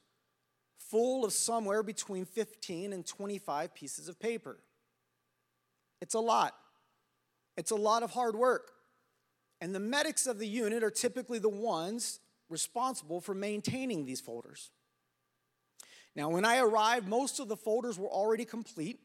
full 0.78 1.26
of 1.26 1.34
somewhere 1.34 1.84
between 1.84 2.26
15 2.26 2.94
and 2.94 3.06
25 3.06 3.74
pieces 3.74 4.08
of 4.08 4.20
paper. 4.20 4.60
It's 6.02 6.14
a 6.14 6.20
lot. 6.20 6.56
It's 7.58 7.72
a 7.72 7.76
lot 7.76 8.04
of 8.04 8.12
hard 8.12 8.36
work. 8.36 8.72
And 9.62 9.76
the 9.76 9.80
medics 9.80 10.26
of 10.26 10.40
the 10.40 10.48
unit 10.48 10.84
are 10.84 10.92
typically 10.92 11.40
the 11.40 11.50
ones 11.50 12.20
responsible 12.50 13.22
for 13.22 13.34
maintaining 13.34 14.06
these 14.06 14.22
folders. 14.22 14.72
Now, 16.16 16.30
when 16.30 16.46
I 16.46 16.60
arrived, 16.60 17.08
most 17.08 17.40
of 17.40 17.48
the 17.48 17.58
folders 17.58 18.00
were 18.00 18.08
already 18.08 18.46
complete. 18.46 19.00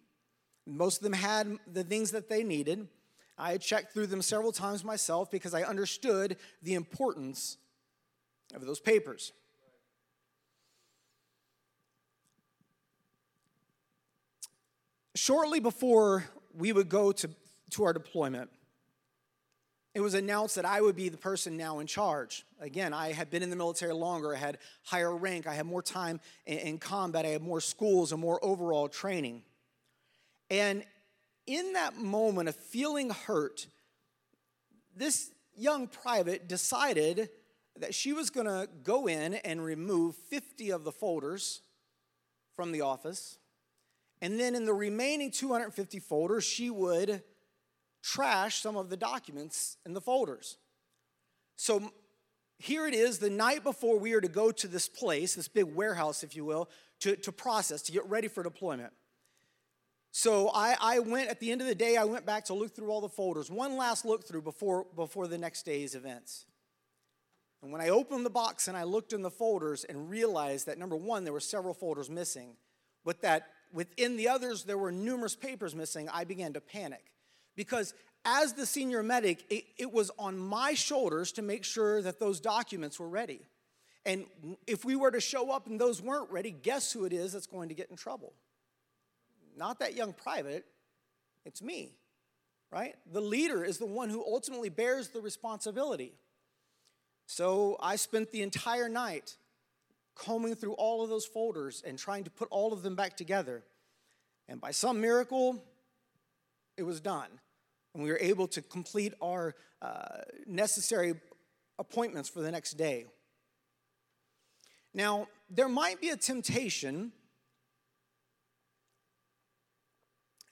Most 0.67 0.99
of 0.99 1.03
them 1.03 1.13
had 1.13 1.59
the 1.71 1.85
things 1.85 2.13
that 2.13 2.29
they 2.29 2.43
needed. 2.43 2.89
I 3.37 3.53
had 3.53 3.61
checked 3.61 3.93
through 3.93 4.07
them 4.07 4.23
several 4.23 4.53
times 4.53 4.85
myself 4.85 5.31
because 5.31 5.55
I 5.55 5.63
understood 5.63 6.37
the 6.63 6.75
importance 6.75 7.59
of 8.55 8.65
those 8.65 8.81
papers. 8.81 9.33
Shortly 15.17 15.61
before 15.61 16.25
we 16.55 16.73
would 16.73 16.89
go 16.89 17.13
to, 17.13 17.31
to 17.71 17.85
our 17.85 17.93
deployment, 17.93 18.51
it 19.95 20.01
was 20.01 20.15
announced 20.15 20.57
that 20.57 20.65
I 20.65 20.81
would 20.81 20.97
be 20.97 21.09
the 21.09 21.17
person 21.17 21.57
now 21.57 21.79
in 21.79 21.87
charge. 21.87 22.45
Again, 22.61 22.93
I 22.93 23.13
had 23.13 23.31
been 23.31 23.45
in 23.45 23.51
the 23.51 23.57
military 23.57 23.95
longer, 23.95 24.35
I 24.35 24.39
had 24.39 24.59
higher 24.83 25.17
rank, 25.17 25.47
I 25.47 25.55
had 25.55 25.67
more 25.67 25.83
time 25.83 26.21
in, 26.47 26.79
combat, 26.79 27.25
I 27.25 27.29
had 27.29 27.43
more 27.43 27.61
schools 27.61 28.11
and 28.11 28.21
more 28.21 28.45
overall 28.45 28.89
training. 28.89 29.45
And 30.51 30.85
in 31.47 31.75
that 31.75 31.97
moment 31.97 32.49
of 32.49 32.57
feeling 32.57 33.11
hurt, 33.11 33.69
this 34.97 35.31
young 35.57 35.87
private 35.87 36.49
decided 36.49 37.31
that 37.79 37.95
she 37.95 38.13
was 38.13 38.31
going 38.31 38.47
to 38.47 38.69
go 38.83 39.07
in 39.07 39.35
and 39.35 39.65
remove 39.65 40.17
50 40.17 40.71
of 40.71 40.83
the 40.83 40.93
folders 40.93 41.61
from 42.57 42.73
the 42.73 42.81
office. 42.81 43.39
And 44.21 44.41
then 44.41 44.57
in 44.57 44.65
the 44.65 44.75
remaining 44.75 45.31
250 45.31 46.01
folders, 46.01 46.45
she 46.45 46.71
would 46.71 47.23
trash 48.05 48.61
some 48.61 48.77
of 48.77 48.91
the 48.91 48.97
documents 48.97 49.79
in 49.87 49.95
the 49.95 50.01
folders. 50.01 50.59
So 51.57 51.91
here 52.59 52.87
it 52.87 52.95
is, 52.95 53.19
the 53.19 53.31
night 53.31 53.65
before 53.65 53.99
we 53.99 54.13
are 54.13 54.21
to 54.21 54.29
go 54.29 54.53
to 54.53 54.69
this 54.69 54.89
place, 54.89 55.35
this 55.35 55.49
big 55.49 55.65
warehouse, 55.65 56.23
if 56.23 56.37
you 56.37 56.45
will, 56.45 56.69
to, 57.01 57.17
to 57.17 57.33
process, 57.33 57.81
to 57.83 57.93
get 57.93 58.09
ready 58.09 58.29
for 58.29 58.43
deployment. 58.43 58.93
So 60.11 60.51
I, 60.55 60.77
I 60.81 60.99
went, 61.01 61.31
at 61.31 61.41
the 61.41 61.51
end 61.51 61.61
of 61.63 61.67
the 61.67 61.75
day, 61.75 61.97
I 61.97 62.05
went 62.05 62.27
back 62.27 62.45
to 62.47 62.55
look 62.55 62.75
through 62.75 62.91
all 62.91 63.01
the 63.01 63.09
folders, 63.09 63.51
one 63.51 63.77
last 63.77 64.05
look 64.05 64.29
through 64.29 64.43
before, 64.43 64.87
before 64.95 65.27
the 65.27 65.39
next 65.39 65.65
day's 65.65 65.95
events. 65.95 66.47
And 67.63 67.73
when 67.73 67.81
I 67.81 67.89
opened 67.89 68.27
the 68.27 68.31
box 68.31 68.69
and 68.69 68.77
I 68.77 68.85
looked 68.85 69.15
in 69.15 69.23
the 69.23 69.31
folders 69.31 69.85
and 69.85 70.11
realized 70.11 70.67
that 70.67 70.79
number 70.79 70.97
one, 70.97 71.25
there 71.25 71.33
were 71.33 71.41
several 71.41 71.73
folders 71.73 72.11
missing, 72.11 72.57
but 73.03 73.23
that 73.23 73.49
within 73.73 74.19
the 74.19 74.29
others 74.29 74.65
there 74.65 74.79
were 74.79 74.93
numerous 74.93 75.35
papers 75.35 75.75
missing, 75.75 76.09
I 76.11 76.25
began 76.25 76.53
to 76.53 76.61
panic. 76.61 77.11
Because 77.57 77.95
as 78.25 78.55
the 78.55 78.67
senior 78.67 79.03
medic, 79.03 79.45
it, 79.51 79.65
it 79.77 79.93
was 79.93 80.11
on 80.19 80.39
my 80.39 80.75
shoulders 80.75 81.33
to 81.33 81.43
make 81.43 81.65
sure 81.65 82.03
that 82.03 82.19
those 82.19 82.41
documents 82.41 82.99
were 82.99 83.09
ready. 83.09 83.41
And 84.07 84.27
if 84.67 84.85
we 84.85 84.97
were 84.97 85.11
to 85.11 85.21
show 85.21 85.51
up 85.51 85.67
and 85.67 85.81
those 85.81 86.03
weren't 86.03 86.31
ready, 86.31 86.51
guess 86.51 86.93
who 86.93 87.05
it 87.05 87.13
is 87.13 87.33
that's 87.33 87.47
going 87.47 87.69
to 87.69 87.75
get 87.75 87.91
in 87.91 87.97
trouble? 87.97 88.33
not 89.57 89.79
that 89.81 89.95
young 89.95 90.13
private, 90.13 90.65
it's 91.45 91.63
me, 91.63 91.93
right? 92.71 92.95
The 93.13 93.21
leader 93.21 93.65
is 93.65 93.79
the 93.79 93.87
one 93.87 94.11
who 94.11 94.25
ultimately 94.25 94.69
bears 94.69 95.09
the 95.09 95.21
responsibility. 95.21 96.13
So 97.27 97.77
I 97.81 97.97
spent 97.97 98.31
the 98.31 98.43
entire 98.43 98.89
night 98.89 99.37
combing 100.15 100.55
through 100.55 100.75
all 100.75 101.03
of 101.03 101.09
those 101.09 101.25
folders 101.25 101.83
and 101.87 101.99
trying 101.99 102.25
to 102.25 102.31
put 102.31 102.49
all 102.51 102.73
of 102.73 102.83
them 102.83 102.95
back 102.95 103.17
together. 103.17 103.63
And 104.49 104.61
by 104.61 104.71
some 104.71 105.01
miracle, 105.01 105.63
it 106.77 106.83
was 106.83 107.01
done. 107.01 107.29
And 107.95 108.03
we 108.03 108.11
were 108.11 108.19
able 108.21 108.49
to 108.49 108.63
complete 108.63 109.15
our 109.23 109.55
uh, 109.81 110.19
necessary 110.47 111.15
appointments 111.79 112.29
for 112.29 112.41
the 112.41 112.51
next 112.51 112.73
day. 112.73 113.07
Now, 114.93 115.29
there 115.51 115.69
might 115.69 116.01
be 116.01 116.11
a 116.11 116.17
temptation 116.17 117.13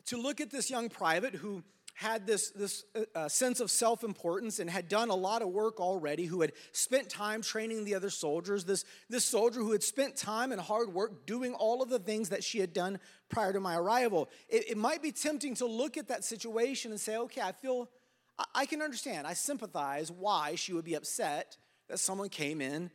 to 0.07 0.17
look 0.17 0.41
at 0.41 0.51
this 0.51 0.69
young 0.71 0.89
private 0.89 1.35
who 1.35 1.63
had 1.95 2.27
this, 2.27 2.51
this 2.51 2.85
uh, 2.95 3.01
uh 3.15 3.29
sense 3.29 3.61
of 3.61 3.71
self 3.71 4.03
importance 4.03 4.59
and 4.59 4.69
had 4.69 4.89
done 4.89 5.11
a 5.11 5.15
lot 5.15 5.43
of 5.43 5.49
work 5.49 5.81
already, 5.81 6.25
who 6.25 6.41
had 6.41 6.53
spent 6.73 7.09
time 7.09 7.43
training 7.43 7.85
the 7.85 7.95
other 7.95 8.11
soldiers, 8.11 8.65
this, 8.65 8.85
this 9.09 9.25
soldier 9.25 9.61
who 9.61 9.73
had 9.73 9.83
spent 9.83 10.17
time 10.17 10.53
and 10.53 10.61
hard 10.61 10.93
work 10.93 11.27
doing 11.27 11.55
all 11.55 11.83
of 11.83 11.89
the 11.89 11.99
things 11.99 12.31
that 12.31 12.43
she 12.43 12.59
had 12.59 12.73
done 12.73 12.99
prior 13.29 13.53
to 13.53 13.61
my 13.61 13.77
arrival. 13.77 14.29
It, 14.49 14.71
it 14.71 14.77
might 14.77 15.03
be 15.03 15.13
tempting 15.13 15.55
to 15.57 15.67
look 15.67 15.97
at 15.97 16.09
that 16.09 16.25
situation 16.25 16.91
and 16.91 17.01
say, 17.01 17.17
okay, 17.17 17.43
I 17.43 17.53
feel, 17.53 17.91
I, 18.39 18.45
I 18.55 18.67
can 18.67 18.83
understand, 18.83 19.27
I 19.27 19.35
sympathize 19.35 20.11
why 20.11 20.55
she 20.55 20.73
would 20.73 20.85
be 20.85 20.95
upset 20.95 21.57
that 21.89 21.99
someone 21.99 22.29
came 22.29 22.61
in 22.61 22.91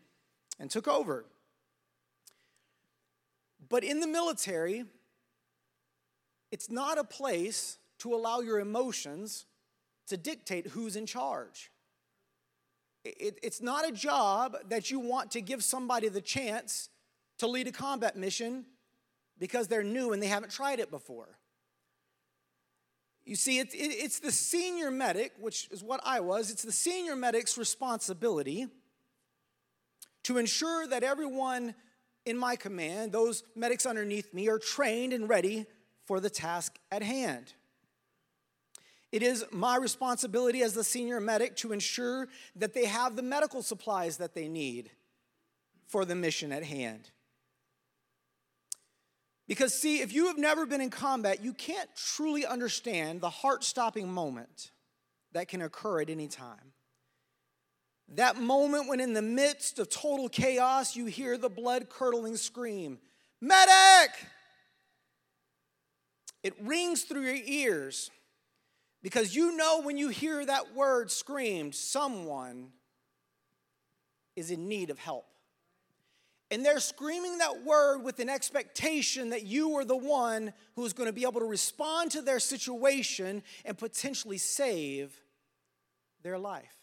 and 0.60 0.70
took 0.72 0.88
over. 0.88 1.26
But 3.70 3.84
in 3.84 4.00
the 4.00 4.08
military, 4.08 4.86
it's 6.52 6.70
not 6.70 6.98
a 6.98 7.04
place 7.04 7.78
to 8.00 8.14
allow 8.14 8.40
your 8.40 8.60
emotions 8.60 9.46
to 10.08 10.18
dictate 10.18 10.68
who's 10.68 10.96
in 10.96 11.06
charge. 11.06 11.72
It, 13.04 13.40
it's 13.42 13.62
not 13.62 13.88
a 13.88 13.92
job 13.92 14.58
that 14.70 14.92
you 14.92 15.00
want 15.00 15.32
to 15.32 15.42
give 15.42 15.64
somebody 15.64 16.10
the 16.10 16.22
chance 16.22 16.90
to 17.40 17.48
lead 17.48 17.68
a 17.68 17.72
combat 17.72 18.16
mission 18.16 18.66
because 19.40 19.68
they're 19.68 19.84
new 19.84 20.14
and 20.14 20.22
they 20.22 20.28
haven't 20.28 20.52
tried 20.52 20.80
it 20.80 20.90
before. 20.92 21.38
You 23.26 23.36
see, 23.36 23.60
it, 23.60 23.70
it's 23.74 24.20
the 24.20 24.32
senior 24.32 24.90
medic, 24.90 25.34
which 25.40 25.68
is 25.70 25.84
what 25.84 26.00
I 26.04 26.22
was, 26.22 26.50
it's 26.50 26.64
the 26.64 26.72
senior 26.72 27.16
medic's 27.16 27.58
responsibility 27.58 28.68
to 30.24 30.38
ensure 30.38 30.88
that 30.88 31.04
everyone 31.04 31.76
in 32.26 32.38
my 32.38 32.56
command, 32.56 33.12
those 33.12 33.44
medics 33.56 33.86
underneath 33.86 34.34
me, 34.34 34.50
are 34.50 34.60
trained 34.60 35.14
and 35.14 35.30
ready 35.30 35.66
for 36.06 36.20
the 36.20 36.30
task 36.30 36.78
at 36.92 37.04
hand. 37.04 37.54
It 39.12 39.24
is 39.24 39.46
my 39.52 39.78
responsibility 39.78 40.62
as 40.62 40.74
the 40.74 40.84
senior 40.84 41.20
medic 41.20 41.56
to 41.58 41.72
ensure 41.72 42.28
that 42.56 42.74
they 42.74 42.86
have 42.86 43.16
the 43.16 43.22
medical 43.22 43.62
supplies 43.64 44.18
that 44.18 44.34
they 44.34 44.48
need 44.48 44.92
for 45.88 46.04
the 46.04 46.16
mission 46.16 46.52
at 46.52 46.64
hand. 46.64 47.10
Because, 49.48 49.74
see, 49.74 50.02
if 50.02 50.12
you 50.14 50.28
have 50.28 50.38
never 50.38 50.66
been 50.66 50.82
in 50.82 50.90
combat, 50.90 51.42
you 51.42 51.54
can't 51.54 51.90
truly 51.96 52.46
understand 52.46 53.22
the 53.22 53.30
heart 53.30 53.64
stopping 53.64 54.12
moment 54.12 54.72
that 55.32 55.48
can 55.48 55.62
occur 55.62 56.02
at 56.02 56.10
any 56.10 56.28
time. 56.28 56.74
That 58.10 58.38
moment 58.38 58.90
when, 58.90 59.00
in 59.00 59.14
the 59.14 59.22
midst 59.22 59.80
of 59.80 59.90
total 59.90 60.28
chaos, 60.28 60.98
you 60.98 61.06
hear 61.06 61.38
the 61.38 61.50
blood 61.50 61.90
curdling 61.90 62.36
scream, 62.36 63.00
Medic! 63.40 64.12
it 66.44 66.54
rings 66.62 67.04
through 67.04 67.24
your 67.24 67.36
ears 67.46 68.10
because 69.08 69.34
you 69.34 69.56
know 69.56 69.80
when 69.84 69.98
you 69.98 70.10
hear 70.10 70.46
that 70.46 70.76
word 70.76 71.10
screamed, 71.10 71.74
someone 71.74 72.74
is 74.36 74.52
in 74.52 74.68
need 74.68 74.90
of 74.90 75.00
help. 75.00 75.26
And 76.52 76.66
they're 76.66 76.82
screaming 76.82 77.38
that 77.38 77.64
word 77.64 78.00
with 78.00 78.20
an 78.20 78.28
expectation 78.28 79.30
that 79.30 79.46
you 79.46 79.78
are 79.78 79.86
the 79.86 79.96
one 79.96 80.52
who 80.76 80.86
is 80.86 80.92
going 80.92 81.08
to 81.08 81.14
be 81.14 81.22
able 81.22 81.40
to 81.40 81.46
respond 81.46 82.12
to 82.12 82.22
their 82.22 82.42
situation 82.42 83.44
and 83.64 83.78
potentially 83.78 84.38
save 84.38 85.18
their 86.22 86.38
life. 86.38 86.76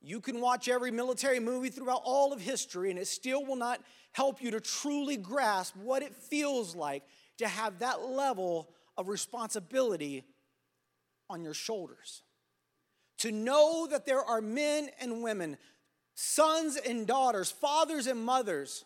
You 0.00 0.20
can 0.20 0.40
watch 0.40 0.68
every 0.68 0.92
military 0.92 1.40
movie 1.40 1.70
throughout 1.70 2.02
all 2.04 2.32
of 2.32 2.40
history, 2.40 2.88
and 2.88 3.00
it 3.00 3.08
still 3.08 3.44
will 3.44 3.56
not 3.56 3.80
help 4.12 4.40
you 4.40 4.52
to 4.52 4.60
truly 4.60 5.16
grasp 5.16 5.74
what 5.74 6.04
it 6.04 6.14
feels 6.14 6.76
like 6.76 7.02
to 7.38 7.48
have 7.48 7.80
that 7.80 8.00
level 8.00 8.70
of 8.96 9.08
responsibility 9.08 10.22
on 11.30 11.42
your 11.42 11.54
shoulders. 11.54 12.22
To 13.18 13.32
know 13.32 13.86
that 13.86 14.04
there 14.04 14.22
are 14.22 14.40
men 14.40 14.90
and 15.00 15.22
women, 15.22 15.56
sons 16.14 16.76
and 16.76 17.06
daughters, 17.06 17.50
fathers 17.50 18.06
and 18.06 18.22
mothers 18.22 18.84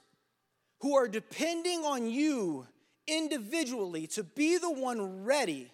who 0.81 0.97
are 0.97 1.09
depending 1.09 1.81
on 1.81 2.09
you 2.09 2.67
individually 3.07 4.07
to 4.09 4.23
be 4.23 4.59
the 4.59 4.71
one 4.71 5.25
ready 5.25 5.73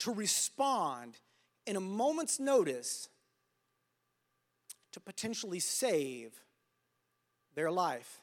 to 0.00 0.12
respond 0.12 1.14
in 1.66 1.76
a 1.76 1.80
moment's 1.80 2.40
notice 2.40 3.08
to 4.92 5.00
potentially 5.00 5.60
save 5.60 6.32
their 7.54 7.70
life. 7.70 8.20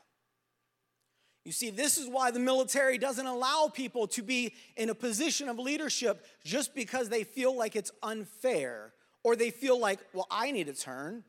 You 1.48 1.54
see, 1.54 1.70
this 1.70 1.98
is 1.98 2.10
why 2.10 2.32
the 2.32 2.42
military 2.42 2.98
doesn't 2.98 3.26
allow 3.26 3.72
people 3.74 4.06
to 4.08 4.22
be 4.22 4.54
in 4.76 4.90
a 4.90 4.94
position 4.94 5.48
of 5.48 5.58
leadership 5.58 6.26
just 6.44 6.76
because 6.76 7.08
they 7.08 7.24
feel 7.24 7.56
like 7.56 7.78
it's 7.78 7.90
unfair 8.04 8.92
or 9.24 9.38
they 9.38 9.50
feel 9.50 9.80
like, 9.80 10.00
well, 10.12 10.28
I 10.30 10.52
need 10.52 10.68
a 10.68 10.74
turn. 10.74 11.24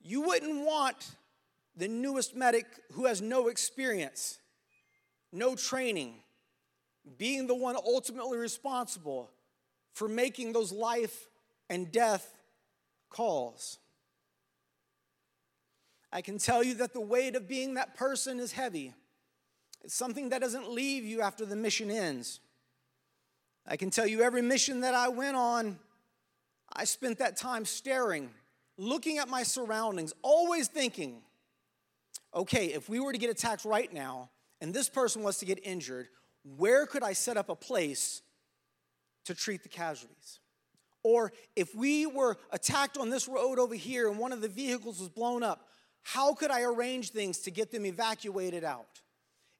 You 0.00 0.20
wouldn't 0.20 0.64
want 0.64 1.16
the 1.76 1.88
newest 1.88 2.36
medic 2.36 2.66
who 2.92 3.06
has 3.06 3.20
no 3.20 3.48
experience, 3.48 4.38
no 5.32 5.56
training, 5.56 6.14
being 7.18 7.48
the 7.48 7.56
one 7.56 7.74
ultimately 7.74 8.38
responsible 8.38 9.32
for 9.94 10.06
making 10.06 10.52
those 10.52 10.70
life 10.70 11.26
and 11.68 11.90
death 11.90 12.32
calls. 13.10 13.80
I 16.12 16.20
can 16.20 16.38
tell 16.38 16.62
you 16.62 16.74
that 16.74 16.92
the 16.92 17.00
weight 17.00 17.34
of 17.36 17.48
being 17.48 17.74
that 17.74 17.94
person 17.94 18.38
is 18.38 18.52
heavy. 18.52 18.92
It's 19.82 19.94
something 19.94 20.28
that 20.28 20.42
doesn't 20.42 20.70
leave 20.70 21.04
you 21.04 21.22
after 21.22 21.46
the 21.46 21.56
mission 21.56 21.90
ends. 21.90 22.40
I 23.66 23.76
can 23.76 23.90
tell 23.90 24.06
you 24.06 24.20
every 24.20 24.42
mission 24.42 24.80
that 24.80 24.94
I 24.94 25.08
went 25.08 25.36
on, 25.36 25.78
I 26.72 26.84
spent 26.84 27.18
that 27.18 27.36
time 27.36 27.64
staring, 27.64 28.30
looking 28.76 29.18
at 29.18 29.28
my 29.28 29.42
surroundings, 29.42 30.12
always 30.22 30.68
thinking, 30.68 31.22
okay, 32.34 32.66
if 32.66 32.88
we 32.88 33.00
were 33.00 33.12
to 33.12 33.18
get 33.18 33.30
attacked 33.30 33.64
right 33.64 33.92
now 33.92 34.30
and 34.60 34.74
this 34.74 34.88
person 34.88 35.22
was 35.22 35.38
to 35.38 35.44
get 35.44 35.64
injured, 35.64 36.08
where 36.56 36.86
could 36.86 37.02
I 37.02 37.12
set 37.12 37.36
up 37.36 37.48
a 37.48 37.56
place 37.56 38.22
to 39.24 39.34
treat 39.34 39.62
the 39.62 39.68
casualties? 39.68 40.40
Or 41.04 41.32
if 41.56 41.74
we 41.74 42.06
were 42.06 42.36
attacked 42.50 42.96
on 42.96 43.10
this 43.10 43.28
road 43.28 43.58
over 43.58 43.74
here 43.74 44.08
and 44.08 44.18
one 44.18 44.32
of 44.32 44.40
the 44.40 44.48
vehicles 44.48 45.00
was 45.00 45.08
blown 45.08 45.42
up, 45.42 45.68
how 46.02 46.34
could 46.34 46.50
I 46.50 46.62
arrange 46.62 47.10
things 47.10 47.38
to 47.40 47.50
get 47.50 47.70
them 47.70 47.86
evacuated 47.86 48.64
out? 48.64 49.00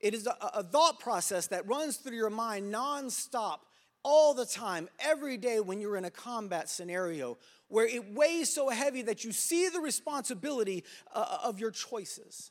It 0.01 0.15
is 0.15 0.27
a, 0.27 0.37
a 0.55 0.63
thought 0.63 0.99
process 0.99 1.47
that 1.49 1.67
runs 1.67 1.97
through 1.97 2.17
your 2.17 2.31
mind 2.31 2.73
nonstop, 2.73 3.59
all 4.05 4.35
the 4.35 4.47
time, 4.47 4.89
every 4.99 5.37
day 5.37 5.61
when 5.61 5.81
you're 5.81 5.97
in 5.97 6.05
a 6.05 6.11
combat 6.11 6.69
scenario 6.69 7.39
where 7.69 7.87
it 7.87 8.13
weighs 8.13 8.53
so 8.53 8.69
heavy 8.69 9.03
that 9.03 9.25
you 9.25 9.33
see 9.33 9.69
the 9.69 9.81
responsibility 9.81 10.85
uh, 11.15 11.39
of 11.45 11.61
your 11.61 11.71
choices. 11.71 12.51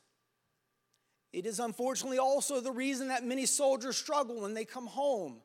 It 1.32 1.46
is 1.46 1.60
unfortunately 1.60 2.18
also 2.18 2.60
the 2.60 2.72
reason 2.72 3.08
that 3.08 3.24
many 3.24 3.46
soldiers 3.46 3.96
struggle 3.96 4.40
when 4.40 4.54
they 4.54 4.64
come 4.64 4.86
home 4.86 5.42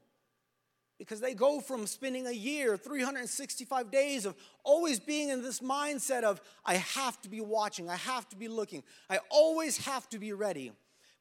because 0.98 1.20
they 1.20 1.34
go 1.34 1.60
from 1.60 1.86
spending 1.86 2.26
a 2.26 2.32
year, 2.32 2.76
365 2.76 3.92
days 3.92 4.26
of 4.26 4.36
always 4.64 5.00
being 5.00 5.30
in 5.30 5.44
this 5.44 5.60
mindset 5.60 6.24
of, 6.24 6.42
I 6.66 6.76
have 6.76 7.22
to 7.22 7.30
be 7.30 7.40
watching, 7.40 7.90
I 7.90 7.96
have 7.96 8.28
to 8.30 8.36
be 8.36 8.48
looking, 8.48 8.84
I 9.10 9.20
always 9.30 9.78
have 9.86 10.10
to 10.10 10.20
be 10.20 10.34
ready. 10.34 10.72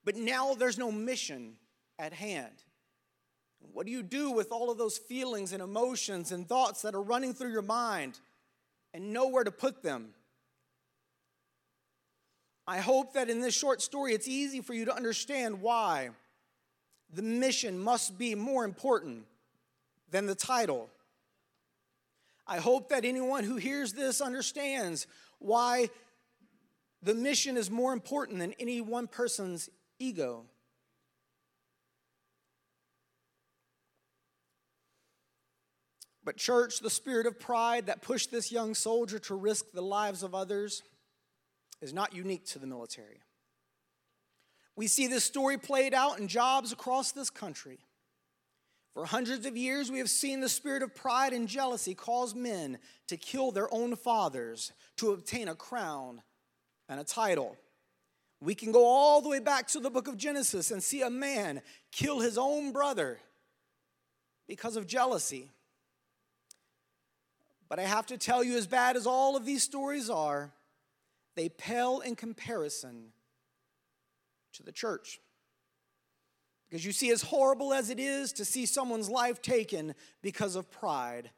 But 0.04 0.16
now 0.16 0.54
there's 0.54 0.78
no 0.78 0.90
mission 0.90 1.54
at 1.98 2.12
hand. 2.12 2.52
What 3.72 3.86
do 3.86 3.92
you 3.92 4.02
do 4.02 4.30
with 4.30 4.52
all 4.52 4.70
of 4.70 4.78
those 4.78 4.96
feelings 4.96 5.52
and 5.52 5.62
emotions 5.62 6.32
and 6.32 6.48
thoughts 6.48 6.82
that 6.82 6.94
are 6.94 7.02
running 7.02 7.34
through 7.34 7.52
your 7.52 7.62
mind 7.62 8.20
and 8.94 9.12
nowhere 9.12 9.44
to 9.44 9.50
put 9.50 9.82
them? 9.82 10.14
I 12.66 12.78
hope 12.78 13.14
that 13.14 13.28
in 13.28 13.40
this 13.40 13.54
short 13.54 13.82
story, 13.82 14.12
it's 14.12 14.28
easy 14.28 14.60
for 14.60 14.74
you 14.74 14.86
to 14.86 14.94
understand 14.94 15.60
why 15.60 16.10
the 17.12 17.22
mission 17.22 17.78
must 17.78 18.18
be 18.18 18.34
more 18.34 18.64
important 18.64 19.24
than 20.10 20.26
the 20.26 20.34
title. 20.34 20.88
I 22.46 22.58
hope 22.58 22.90
that 22.90 23.04
anyone 23.04 23.44
who 23.44 23.56
hears 23.56 23.92
this 23.92 24.20
understands 24.20 25.06
why 25.38 25.90
the 27.02 27.14
mission 27.14 27.56
is 27.56 27.70
more 27.70 27.92
important 27.92 28.38
than 28.38 28.52
any 28.58 28.80
one 28.80 29.06
person's 29.06 29.68
ego. 29.98 30.44
But, 36.24 36.36
church, 36.36 36.80
the 36.80 36.90
spirit 36.90 37.26
of 37.26 37.38
pride 37.38 37.86
that 37.86 38.02
pushed 38.02 38.32
this 38.32 38.50
young 38.50 38.74
soldier 38.74 39.20
to 39.20 39.34
risk 39.36 39.66
the 39.72 39.82
lives 39.82 40.24
of 40.24 40.34
others 40.34 40.82
is 41.80 41.92
not 41.92 42.14
unique 42.14 42.46
to 42.46 42.58
the 42.58 42.66
military. 42.66 43.20
We 44.74 44.88
see 44.88 45.06
this 45.06 45.24
story 45.24 45.56
played 45.56 45.94
out 45.94 46.18
in 46.18 46.26
jobs 46.26 46.72
across 46.72 47.12
this 47.12 47.30
country. 47.30 47.78
For 48.96 49.04
hundreds 49.04 49.44
of 49.44 49.58
years, 49.58 49.90
we 49.90 49.98
have 49.98 50.08
seen 50.08 50.40
the 50.40 50.48
spirit 50.48 50.82
of 50.82 50.94
pride 50.94 51.34
and 51.34 51.46
jealousy 51.46 51.94
cause 51.94 52.34
men 52.34 52.78
to 53.08 53.18
kill 53.18 53.50
their 53.50 53.68
own 53.70 53.94
fathers 53.94 54.72
to 54.96 55.12
obtain 55.12 55.48
a 55.48 55.54
crown 55.54 56.22
and 56.88 56.98
a 56.98 57.04
title. 57.04 57.58
We 58.40 58.54
can 58.54 58.72
go 58.72 58.86
all 58.86 59.20
the 59.20 59.28
way 59.28 59.38
back 59.38 59.66
to 59.68 59.80
the 59.80 59.90
book 59.90 60.08
of 60.08 60.16
Genesis 60.16 60.70
and 60.70 60.82
see 60.82 61.02
a 61.02 61.10
man 61.10 61.60
kill 61.92 62.20
his 62.20 62.38
own 62.38 62.72
brother 62.72 63.18
because 64.48 64.76
of 64.76 64.86
jealousy. 64.86 65.50
But 67.68 67.78
I 67.78 67.82
have 67.82 68.06
to 68.06 68.16
tell 68.16 68.42
you, 68.42 68.56
as 68.56 68.66
bad 68.66 68.96
as 68.96 69.06
all 69.06 69.36
of 69.36 69.44
these 69.44 69.62
stories 69.62 70.08
are, 70.08 70.54
they 71.34 71.50
pale 71.50 72.00
in 72.00 72.16
comparison 72.16 73.12
to 74.54 74.62
the 74.62 74.72
church. 74.72 75.20
Because 76.68 76.84
you 76.84 76.92
see, 76.92 77.10
as 77.10 77.22
horrible 77.22 77.72
as 77.72 77.90
it 77.90 78.00
is 78.00 78.32
to 78.34 78.44
see 78.44 78.66
someone's 78.66 79.08
life 79.08 79.40
taken 79.40 79.94
because 80.22 80.56
of 80.56 80.70
pride, 80.70 81.30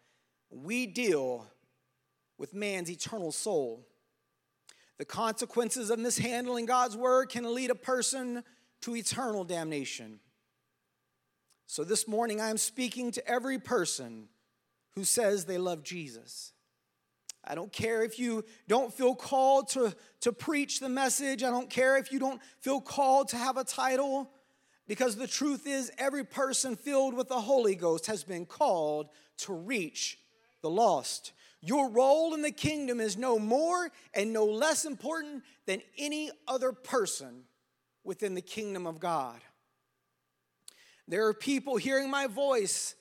we 0.50 0.86
deal 0.86 1.46
with 2.38 2.54
man's 2.54 2.90
eternal 2.90 3.32
soul. 3.32 3.86
The 4.96 5.04
consequences 5.04 5.90
of 5.90 5.98
mishandling 5.98 6.66
God's 6.66 6.96
word 6.96 7.28
can 7.28 7.54
lead 7.54 7.70
a 7.70 7.74
person 7.74 8.42
to 8.82 8.96
eternal 8.96 9.44
damnation. 9.44 10.20
So 11.66 11.84
this 11.84 12.08
morning, 12.08 12.40
I'm 12.40 12.56
speaking 12.56 13.10
to 13.12 13.28
every 13.28 13.58
person 13.58 14.28
who 14.94 15.04
says 15.04 15.44
they 15.44 15.58
love 15.58 15.82
Jesus. 15.82 16.52
I 17.44 17.54
don't 17.54 17.72
care 17.72 18.02
if 18.02 18.18
you 18.18 18.44
don't 18.66 18.92
feel 18.92 19.14
called 19.14 19.68
to, 19.70 19.94
to 20.20 20.32
preach 20.32 20.80
the 20.80 20.88
message. 20.88 21.42
I 21.42 21.50
don't 21.50 21.70
care 21.70 21.96
if 21.98 22.10
you 22.10 22.18
don't 22.18 22.40
feel 22.60 22.80
called 22.80 23.28
to 23.28 23.36
have 23.36 23.56
a 23.56 23.64
title. 23.64 24.30
Because 24.88 25.16
the 25.16 25.26
truth 25.26 25.66
is, 25.66 25.92
every 25.98 26.24
person 26.24 26.74
filled 26.74 27.12
with 27.12 27.28
the 27.28 27.42
Holy 27.42 27.74
Ghost 27.74 28.06
has 28.06 28.24
been 28.24 28.46
called 28.46 29.10
to 29.38 29.52
reach 29.52 30.18
the 30.62 30.70
lost. 30.70 31.32
Your 31.60 31.90
role 31.90 32.34
in 32.34 32.40
the 32.40 32.50
kingdom 32.50 32.98
is 32.98 33.18
no 33.18 33.38
more 33.38 33.90
and 34.14 34.32
no 34.32 34.46
less 34.46 34.86
important 34.86 35.44
than 35.66 35.82
any 35.98 36.30
other 36.48 36.72
person 36.72 37.44
within 38.02 38.34
the 38.34 38.40
kingdom 38.40 38.86
of 38.86 38.98
God. 38.98 39.38
There 41.06 41.26
are 41.26 41.34
people 41.34 41.76
hearing 41.76 42.10
my 42.10 42.26
voice, 42.26 42.94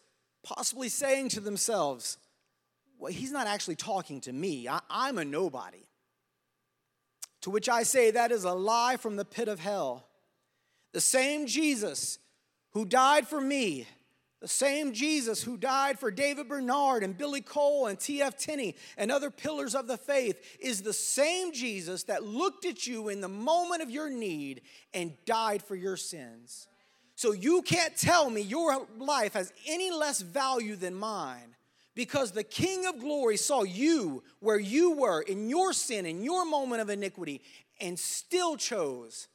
possibly 0.44 0.90
saying 0.90 1.30
to 1.30 1.40
themselves, 1.40 2.18
Well, 2.98 3.14
he's 3.14 3.32
not 3.32 3.48
actually 3.48 3.76
talking 3.76 4.20
to 4.22 4.34
me. 4.34 4.68
I, 4.68 4.82
am 4.90 5.18
a 5.18 5.26
nobody. 5.26 5.86
To 7.42 7.50
which 7.50 7.70
I 7.70 7.84
say, 7.84 8.12
That 8.12 8.32
is 8.32 8.44
a 8.44 8.54
lie 8.54 8.98
from 8.98 9.16
the 9.16 9.26
pit 9.26 9.48
of 9.48 9.60
hell. 9.60 10.08
The 10.98 11.02
same 11.02 11.46
Jesus 11.46 12.18
who 12.72 12.84
died 12.84 13.28
for 13.28 13.40
me, 13.40 13.86
the 14.42 14.48
same 14.48 14.94
Jesus 14.94 15.44
who 15.44 15.56
died 15.56 16.00
for 16.00 16.10
David 16.10 16.48
Bernard 16.50 17.04
and 17.04 17.16
Billy 17.16 17.42
Cole 17.42 17.86
and 17.86 18.00
T.F. 18.00 18.36
Tenney 18.36 18.76
and 18.98 19.12
other 19.12 19.30
pillars 19.30 19.76
of 19.76 19.86
the 19.86 19.98
faith, 19.98 20.58
is 20.60 20.82
the 20.82 20.94
same 20.94 21.54
Jesus 21.54 22.02
that 22.06 22.24
looked 22.24 22.66
at 22.66 22.88
you 22.88 23.10
in 23.10 23.22
the 23.22 23.28
moment 23.28 23.84
of 23.84 23.92
your 23.92 24.10
need 24.10 24.62
and 24.92 25.14
died 25.28 25.62
for 25.62 25.76
your 25.76 25.98
sins. 25.98 26.68
So 27.14 27.32
you 27.32 27.62
can't 27.62 27.96
tell 27.96 28.32
me 28.32 28.42
your 28.42 28.88
life 28.98 29.34
has 29.34 29.54
any 29.68 29.92
less 29.92 30.22
value 30.22 30.76
than 30.76 30.96
mine 30.96 31.56
because 31.94 32.32
the 32.32 32.44
King 32.44 32.88
of 32.88 32.98
glory 32.98 33.38
saw 33.38 33.62
you 33.62 34.24
where 34.40 34.60
you 34.60 34.94
were 34.94 35.22
in 35.22 35.48
your 35.48 35.74
sin, 35.74 36.08
in 36.08 36.24
your 36.24 36.44
moment 36.44 36.82
of 36.82 36.90
iniquity, 36.90 37.44
and 37.80 38.00
still 38.00 38.58
chose 38.58 39.28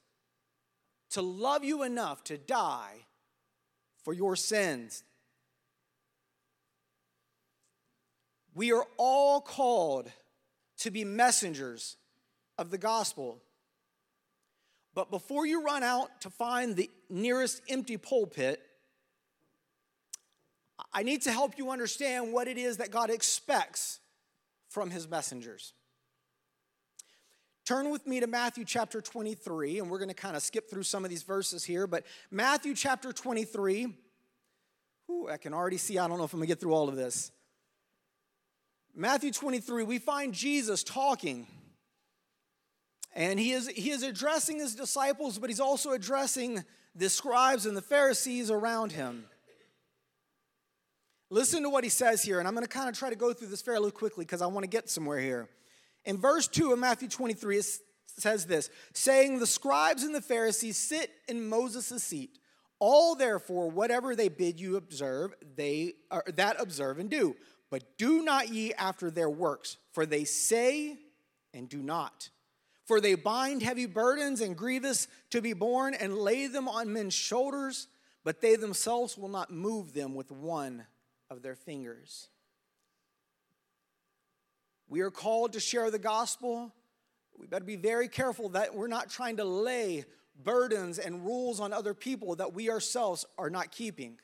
to 1.13 1.23
love 1.23 1.65
you 1.65 1.83
enough 1.83 2.25
to 2.25 2.37
die 2.37 3.07
for 4.03 4.13
your 4.13 4.37
sins. 4.37 5.05
We 8.55 8.73
are 8.73 8.87
all 8.99 9.41
called 9.41 10.11
to 10.79 10.91
be 10.91 11.05
messengers 11.05 11.97
of 12.59 12.71
the 12.71 12.79
gospel. 12.79 13.43
But 14.95 15.11
before 15.11 15.47
you 15.47 15.65
run 15.65 15.83
out 15.83 16.21
to 16.23 16.31
find 16.31 16.77
the 16.77 16.91
nearest 17.09 17.63
empty 17.69 17.97
pulpit, 17.97 18.61
I 20.93 21.03
need 21.03 21.23
to 21.23 21.33
help 21.33 21.57
you 21.57 21.71
understand 21.71 22.33
what 22.33 22.49
it 22.49 22.59
is 22.59 22.77
that 22.79 22.91
God 22.91 23.09
expects 23.09 24.01
from 24.69 24.91
his 24.91 25.09
messengers. 25.09 25.73
Turn 27.65 27.91
with 27.91 28.09
me 28.09 28.19
to 28.19 28.27
Matthew 28.27 28.65
chapter 28.65 29.01
23, 29.01 29.79
and 29.79 29.89
we're 29.89 29.99
going 29.99 30.09
to 30.09 30.15
kind 30.15 30.35
of 30.35 30.43
skip 30.43 30.69
through 30.69 30.83
some 30.83 31.05
of 31.05 31.11
these 31.11 31.23
verses 31.23 31.63
here. 31.63 31.87
But 31.87 32.05
Matthew 32.29 32.75
chapter 32.75 33.13
23, 33.13 33.95
whew, 35.07 35.29
I 35.29 35.37
can 35.37 35.55
already 35.55 35.77
see, 35.77 35.97
I 35.97 36.09
don't 36.09 36.19
know 36.19 36.25
if 36.25 36.33
I'm 36.33 36.41
going 36.41 36.49
to 36.49 36.53
get 36.53 36.61
through 36.61 36.75
all 36.75 36.89
of 36.89 36.97
this. 36.97 37.31
Matthew 38.97 39.31
23, 39.31 39.85
we 39.85 39.99
find 39.99 40.35
Jesus 40.35 40.83
talking. 40.83 41.47
And 43.15 43.39
he 43.39 43.53
is, 43.53 43.69
he 43.69 43.91
is 43.91 44.03
addressing 44.03 44.59
his 44.59 44.75
disciples, 44.75 45.39
but 45.39 45.49
he's 45.49 45.61
also 45.61 45.93
addressing 45.93 46.65
the 46.97 47.09
scribes 47.09 47.65
and 47.65 47.77
the 47.77 47.83
Pharisees 47.83 48.51
around 48.51 48.91
him. 48.91 49.25
Listen 51.31 51.63
to 51.63 51.71
what 51.71 51.85
he 51.85 51.91
says 51.91 52.23
here, 52.23 52.41
and 52.41 52.49
I'm 52.49 52.55
going 52.55 52.67
to 52.67 52.69
kind 52.69 52.89
of 52.89 52.99
try 52.99 53.09
to 53.09 53.17
go 53.17 53.33
through 53.33 53.49
this 53.49 53.63
fairly 53.63 53.93
quickly 53.93 54.25
because 54.25 54.43
I 54.43 54.47
want 54.47 54.65
to 54.65 54.69
get 54.69 54.91
somewhere 54.91 55.21
here. 55.21 55.49
In 56.05 56.19
verse 56.19 56.49
2 56.49 56.73
of 56.73 56.79
Matthew 56.79 57.09
23, 57.09 57.59
it 57.59 57.67
says 58.07 58.47
this 58.47 58.71
saying, 58.93 59.39
The 59.39 59.47
scribes 59.47 60.03
and 60.03 60.15
the 60.15 60.21
Pharisees 60.21 60.77
sit 60.77 61.11
in 61.29 61.49
Moses' 61.49 62.03
seat. 62.03 62.39
All 62.79 63.15
therefore, 63.15 63.71
whatever 63.71 64.17
they 64.17 64.29
bid 64.29 64.59
you 64.59 64.77
observe, 64.77 65.35
they 65.57 65.95
are, 66.11 66.25
that 66.35 66.61
observe 66.61 66.99
and 66.99 67.09
do. 67.09 67.37
But 67.71 67.97
do 67.97 68.23
not 68.23 68.49
ye 68.49 68.75
after 68.75 69.11
their 69.11 69.31
works, 69.31 69.79
for 69.93 70.05
they 70.05 70.25
say 70.25 70.99
and 71.55 71.69
do 71.69 71.79
not. 71.79 72.29
For 72.85 73.01
they 73.01 73.15
bind 73.15 73.63
heavy 73.63 73.87
burdens 73.87 74.41
and 74.41 74.57
grievous 74.57 75.07
to 75.31 75.41
be 75.41 75.53
borne 75.53 75.95
and 75.95 76.19
lay 76.19 76.49
them 76.49 76.69
on 76.69 76.93
men's 76.93 77.15
shoulders, 77.15 77.87
but 78.25 78.41
they 78.41 78.57
themselves 78.57 79.17
will 79.17 79.29
not 79.29 79.53
move 79.53 79.95
them 79.95 80.15
with 80.15 80.31
one 80.31 80.85
of 81.31 81.43
their 81.43 81.55
fingers. 81.55 82.29
We 84.93 85.01
are 85.01 85.11
called 85.11 85.55
to 85.55 85.61
share 85.61 85.91
the 85.91 85.99
gospel. 85.99 86.71
We 87.39 87.47
better 87.47 87.65
be 87.65 87.77
very 87.77 88.09
careful 88.09 88.51
that 88.51 88.75
we're 88.75 88.89
not 88.89 89.09
trying 89.09 89.39
to 89.39 89.45
lay 89.45 90.05
burdens 90.45 90.99
and 90.99 91.25
rules 91.25 91.61
on 91.61 91.73
other 91.73 91.95
people 91.95 92.37
that 92.37 92.53
we 92.53 92.69
ourselves 92.69 93.25
are 93.39 93.49
not 93.49 93.73
keeping. 93.73 94.19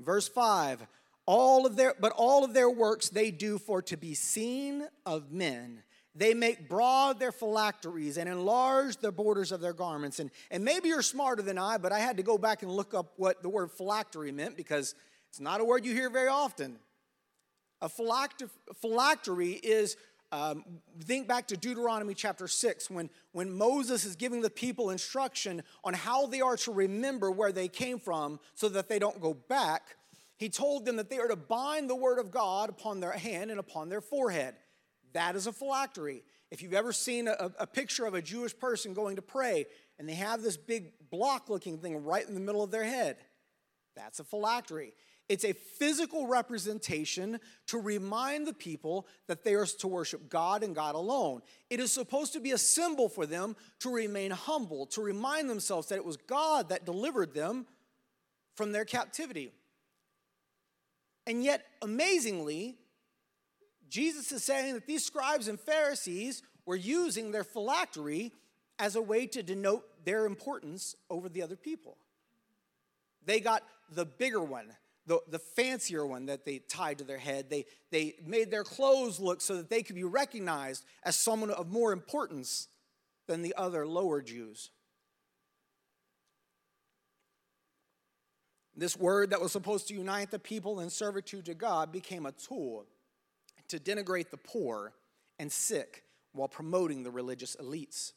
Verse 0.00 0.26
5 0.26 0.84
all 1.26 1.64
of 1.64 1.76
their 1.76 1.94
but 2.00 2.10
all 2.16 2.42
of 2.42 2.54
their 2.54 2.68
works 2.68 3.08
they 3.08 3.30
do 3.30 3.56
for 3.58 3.82
to 3.82 3.96
be 3.96 4.14
seen 4.14 4.88
of 5.06 5.30
men 5.30 5.84
they 6.14 6.34
make 6.34 6.68
broad 6.68 7.20
their 7.20 7.30
phylacteries 7.30 8.16
and 8.16 8.28
enlarge 8.28 8.96
the 8.96 9.12
borders 9.12 9.52
of 9.52 9.60
their 9.60 9.74
garments 9.74 10.20
and, 10.20 10.30
and 10.50 10.64
maybe 10.64 10.88
you're 10.88 11.02
smarter 11.02 11.42
than 11.42 11.58
i 11.58 11.76
but 11.76 11.92
i 11.92 11.98
had 11.98 12.16
to 12.16 12.22
go 12.22 12.38
back 12.38 12.62
and 12.62 12.70
look 12.72 12.94
up 12.94 13.12
what 13.16 13.42
the 13.42 13.48
word 13.48 13.70
phylactery 13.70 14.32
meant 14.32 14.56
because 14.56 14.94
it's 15.28 15.38
not 15.38 15.60
a 15.60 15.64
word 15.64 15.84
you 15.84 15.92
hear 15.92 16.08
very 16.08 16.28
often 16.28 16.78
a 17.80 17.88
phylactery 17.88 19.52
is 19.52 19.96
um, 20.30 20.64
think 21.00 21.26
back 21.26 21.46
to 21.48 21.56
Deuteronomy 21.56 22.12
chapter 22.12 22.48
6 22.48 22.90
when, 22.90 23.08
when 23.32 23.50
Moses 23.50 24.04
is 24.04 24.14
giving 24.14 24.42
the 24.42 24.50
people 24.50 24.90
instruction 24.90 25.62
on 25.84 25.94
how 25.94 26.26
they 26.26 26.40
are 26.40 26.56
to 26.58 26.72
remember 26.72 27.30
where 27.30 27.52
they 27.52 27.68
came 27.68 27.98
from 27.98 28.38
so 28.54 28.68
that 28.68 28.88
they 28.88 28.98
don't 28.98 29.20
go 29.20 29.32
back. 29.32 29.96
He 30.36 30.50
told 30.50 30.84
them 30.84 30.96
that 30.96 31.08
they 31.08 31.18
are 31.18 31.28
to 31.28 31.36
bind 31.36 31.88
the 31.88 31.96
word 31.96 32.18
of 32.18 32.30
God 32.30 32.68
upon 32.68 33.00
their 33.00 33.12
hand 33.12 33.50
and 33.50 33.58
upon 33.58 33.88
their 33.88 34.02
forehead. 34.02 34.54
That 35.14 35.34
is 35.34 35.46
a 35.46 35.52
phylactery. 35.52 36.22
If 36.50 36.62
you've 36.62 36.74
ever 36.74 36.92
seen 36.92 37.26
a, 37.26 37.50
a 37.58 37.66
picture 37.66 38.04
of 38.04 38.14
a 38.14 38.22
Jewish 38.22 38.56
person 38.56 38.92
going 38.92 39.16
to 39.16 39.22
pray 39.22 39.66
and 39.98 40.08
they 40.08 40.14
have 40.14 40.42
this 40.42 40.56
big 40.56 40.92
block 41.10 41.48
looking 41.48 41.78
thing 41.78 42.04
right 42.04 42.26
in 42.26 42.34
the 42.34 42.40
middle 42.40 42.62
of 42.62 42.70
their 42.70 42.84
head, 42.84 43.16
that's 43.96 44.20
a 44.20 44.24
phylactery. 44.24 44.92
It's 45.28 45.44
a 45.44 45.52
physical 45.52 46.26
representation 46.26 47.38
to 47.66 47.78
remind 47.78 48.46
the 48.46 48.54
people 48.54 49.06
that 49.26 49.44
they 49.44 49.54
are 49.54 49.66
to 49.66 49.88
worship 49.88 50.30
God 50.30 50.62
and 50.62 50.74
God 50.74 50.94
alone. 50.94 51.42
It 51.68 51.80
is 51.80 51.92
supposed 51.92 52.32
to 52.32 52.40
be 52.40 52.52
a 52.52 52.58
symbol 52.58 53.10
for 53.10 53.26
them 53.26 53.54
to 53.80 53.92
remain 53.92 54.30
humble, 54.30 54.86
to 54.86 55.02
remind 55.02 55.50
themselves 55.50 55.88
that 55.88 55.96
it 55.96 56.04
was 56.04 56.16
God 56.16 56.70
that 56.70 56.86
delivered 56.86 57.34
them 57.34 57.66
from 58.54 58.72
their 58.72 58.86
captivity. 58.86 59.52
And 61.26 61.44
yet, 61.44 61.66
amazingly, 61.82 62.78
Jesus 63.90 64.32
is 64.32 64.42
saying 64.42 64.74
that 64.74 64.86
these 64.86 65.04
scribes 65.04 65.46
and 65.46 65.60
Pharisees 65.60 66.42
were 66.64 66.76
using 66.76 67.32
their 67.32 67.44
phylactery 67.44 68.32
as 68.78 68.96
a 68.96 69.02
way 69.02 69.26
to 69.26 69.42
denote 69.42 69.84
their 70.06 70.24
importance 70.24 70.96
over 71.10 71.28
the 71.28 71.42
other 71.42 71.56
people. 71.56 71.98
They 73.26 73.40
got 73.40 73.62
the 73.90 74.06
bigger 74.06 74.42
one 74.42 74.72
the, 75.08 75.20
the 75.28 75.38
fancier 75.38 76.06
one 76.06 76.26
that 76.26 76.44
they 76.44 76.58
tied 76.58 76.98
to 76.98 77.04
their 77.04 77.18
head. 77.18 77.48
They, 77.48 77.64
they 77.90 78.14
made 78.24 78.50
their 78.50 78.62
clothes 78.62 79.18
look 79.18 79.40
so 79.40 79.56
that 79.56 79.70
they 79.70 79.82
could 79.82 79.96
be 79.96 80.04
recognized 80.04 80.84
as 81.02 81.16
someone 81.16 81.50
of 81.50 81.72
more 81.72 81.92
importance 81.92 82.68
than 83.26 83.42
the 83.42 83.54
other 83.56 83.86
lower 83.86 84.20
Jews. 84.20 84.70
This 88.76 88.96
word 88.96 89.30
that 89.30 89.40
was 89.40 89.50
supposed 89.50 89.88
to 89.88 89.94
unite 89.94 90.30
the 90.30 90.38
people 90.38 90.80
in 90.80 90.90
servitude 90.90 91.46
to 91.46 91.54
God 91.54 91.90
became 91.90 92.26
a 92.26 92.32
tool 92.32 92.86
to 93.68 93.78
denigrate 93.80 94.30
the 94.30 94.36
poor 94.36 94.92
and 95.38 95.50
sick 95.50 96.04
while 96.32 96.48
promoting 96.48 97.02
the 97.02 97.10
religious 97.10 97.56
elites. 97.56 98.12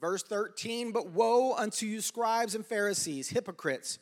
Verse 0.00 0.22
13, 0.22 0.92
but 0.92 1.08
woe 1.08 1.54
unto 1.54 1.86
you, 1.86 2.00
scribes 2.00 2.54
and 2.54 2.66
Pharisees, 2.66 3.30
hypocrites! 3.30 3.98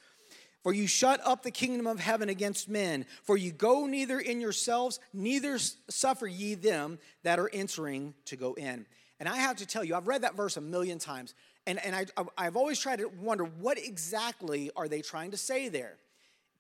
For 0.65 0.73
you 0.73 0.87
shut 0.87 1.21
up 1.25 1.43
the 1.43 1.51
kingdom 1.51 1.87
of 1.87 2.01
heaven 2.01 2.31
against 2.31 2.71
men. 2.71 3.05
For 3.23 3.37
you 3.37 3.53
go 3.53 3.87
neither 3.87 4.19
in 4.19 4.41
yourselves, 4.41 4.99
neither 5.13 5.59
suffer 5.59 6.27
ye 6.27 6.55
them 6.55 6.99
that 7.23 7.39
are 7.39 7.51
entering 7.53 8.15
to 8.25 8.37
go 8.37 8.55
in. 8.55 8.87
And 9.21 9.29
I 9.29 9.37
have 9.37 9.57
to 9.57 9.67
tell 9.67 9.85
you, 9.85 9.95
I've 9.95 10.09
read 10.09 10.23
that 10.23 10.35
verse 10.35 10.57
a 10.57 10.63
million 10.63 10.99
times, 10.99 11.35
and, 11.67 11.79
and 11.85 11.95
I, 11.95 12.07
I've 12.37 12.57
always 12.57 12.79
tried 12.81 13.01
to 13.01 13.09
wonder 13.09 13.45
what 13.45 13.79
exactly 13.79 14.71
are 14.75 14.89
they 14.89 15.03
trying 15.03 15.31
to 15.33 15.37
say 15.37 15.69
there? 15.69 15.99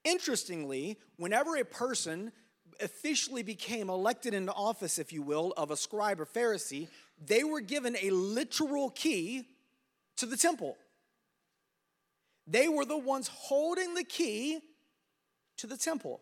Interestingly, 0.05 0.99
whenever 1.17 1.57
a 1.57 1.65
person 1.65 2.31
officially 2.83 3.43
became 3.43 3.89
elected 3.89 4.35
into 4.35 4.53
office, 4.53 4.99
if 4.99 5.15
you 5.15 5.23
will, 5.23 5.55
of 5.57 5.71
a 5.71 5.77
scribe 5.79 6.21
or 6.21 6.27
Pharisee, 6.27 6.89
they 7.27 7.43
were 7.43 7.61
given 7.61 7.97
a 8.03 8.11
literal 8.11 8.91
key 8.91 9.49
to 10.17 10.27
the 10.27 10.37
temple. 10.37 10.77
They 12.47 12.69
were 12.69 12.85
the 12.85 12.99
ones 12.99 13.29
holding 13.29 13.95
the 13.95 14.05
key 14.05 14.61
to 15.59 15.67
the 15.67 15.77
temple. 15.77 16.21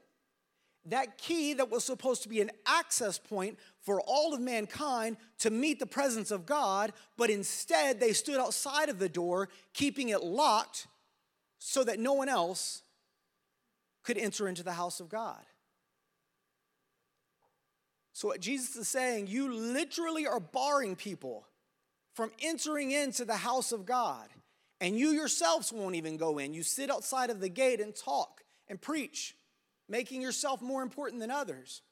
That 0.87 1.17
key 1.17 1.55
that 1.55 1.71
was 1.71 1.85
supposed 1.85 2.23
to 2.25 2.29
be 2.29 2.41
an 2.41 2.51
access 2.67 3.19
point 3.19 3.59
for 3.81 4.01
all 4.01 4.35
of 4.35 4.41
mankind 4.41 5.17
to 5.39 5.51
meet 5.51 5.79
the 5.79 5.87
presence 5.87 6.31
of 6.31 6.45
God, 6.45 6.93
but 7.17 7.31
instead 7.31 8.01
they 8.01 8.13
stood 8.13 8.41
outside 8.41 8.89
of 8.89 8.99
the 8.99 9.09
door, 9.09 9.49
keeping 9.75 10.09
it 10.09 10.23
locked 10.23 10.89
so 11.59 11.85
that 11.85 12.01
no 12.01 12.13
one 12.15 12.29
else 12.29 12.83
could 14.03 14.19
enter 14.19 14.49
into 14.49 14.65
the 14.65 14.73
house 14.73 14.99
of 14.99 15.09
God. 15.09 15.41
So, 18.13 18.29
what 18.29 18.41
Jesus 18.41 18.77
is 18.77 18.89
saying, 18.89 19.29
you 19.29 19.53
literally 19.53 20.27
are 20.27 20.41
barring 20.41 20.97
people 20.97 21.47
from 22.15 22.31
entering 22.43 22.91
into 22.91 23.25
the 23.25 23.37
house 23.37 23.73
of 23.73 23.87
God 23.87 24.29
and 24.83 24.99
you 24.99 25.11
yourselves 25.11 25.73
won't 25.73 25.95
even 25.95 26.17
go 26.17 26.39
in. 26.39 26.53
You 26.53 26.65
sit 26.65 26.91
outside 26.91 27.31
of 27.31 27.39
the 27.39 27.49
gate 27.49 27.81
and 27.81 27.95
talk 27.95 28.43
and 28.67 28.81
preach, 28.81 29.37
making 29.89 30.21
yourself 30.21 30.61
more 30.61 30.83
important 30.83 31.21
than 31.21 31.31
others. 31.31 31.83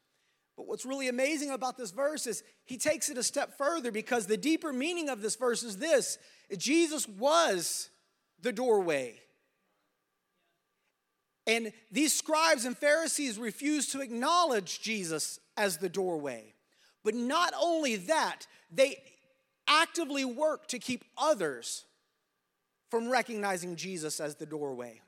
But 0.56 0.66
what's 0.66 0.84
really 0.84 1.06
amazing 1.06 1.52
about 1.52 1.78
this 1.78 1.92
verse 1.92 2.26
is 2.26 2.42
he 2.64 2.76
takes 2.76 3.08
it 3.08 3.16
a 3.16 3.22
step 3.22 3.56
further 3.56 3.92
because 3.92 4.26
the 4.26 4.36
deeper 4.36 4.72
meaning 4.72 5.08
of 5.08 5.22
this 5.22 5.36
verse 5.36 5.62
is 5.62 5.76
this 5.76 6.18
Jesus 6.58 7.06
was 7.08 7.90
the 8.42 8.52
doorway. 8.52 9.20
And 11.46 11.72
these 11.92 12.12
scribes 12.12 12.64
and 12.64 12.76
Pharisees 12.76 13.38
refused 13.38 13.92
to 13.92 14.00
acknowledge 14.00 14.82
Jesus 14.82 15.38
as 15.56 15.76
the 15.76 15.88
doorway. 15.88 16.54
But 17.04 17.14
not 17.14 17.54
only 17.58 17.94
that, 17.96 18.48
they 18.68 18.96
actively 19.68 20.24
worked 20.24 20.70
to 20.70 20.80
keep 20.80 21.04
others 21.16 21.84
from 22.90 23.08
recognizing 23.08 23.76
Jesus 23.76 24.20
as 24.20 24.34
the 24.34 24.46
doorway. 24.46 25.00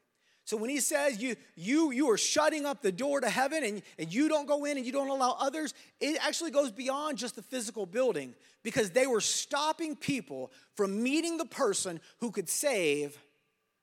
So 0.44 0.56
when 0.56 0.70
he 0.70 0.80
says 0.80 1.22
you 1.22 1.36
you 1.54 1.92
you 1.92 2.10
are 2.10 2.18
shutting 2.18 2.66
up 2.66 2.82
the 2.82 2.90
door 2.90 3.20
to 3.20 3.28
heaven 3.28 3.62
and, 3.62 3.82
and 3.98 4.12
you 4.12 4.28
don't 4.28 4.48
go 4.48 4.64
in 4.64 4.76
and 4.76 4.84
you 4.84 4.92
don't 4.92 5.08
allow 5.08 5.36
others, 5.38 5.72
it 6.00 6.18
actually 6.20 6.50
goes 6.50 6.72
beyond 6.72 7.18
just 7.18 7.36
the 7.36 7.42
physical 7.42 7.86
building 7.86 8.34
because 8.64 8.90
they 8.90 9.06
were 9.06 9.20
stopping 9.20 9.94
people 9.94 10.50
from 10.74 11.02
meeting 11.02 11.36
the 11.36 11.44
person 11.44 12.00
who 12.18 12.30
could 12.30 12.48
save 12.48 13.16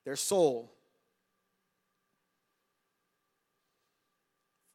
their 0.04 0.16
soul. 0.16 0.70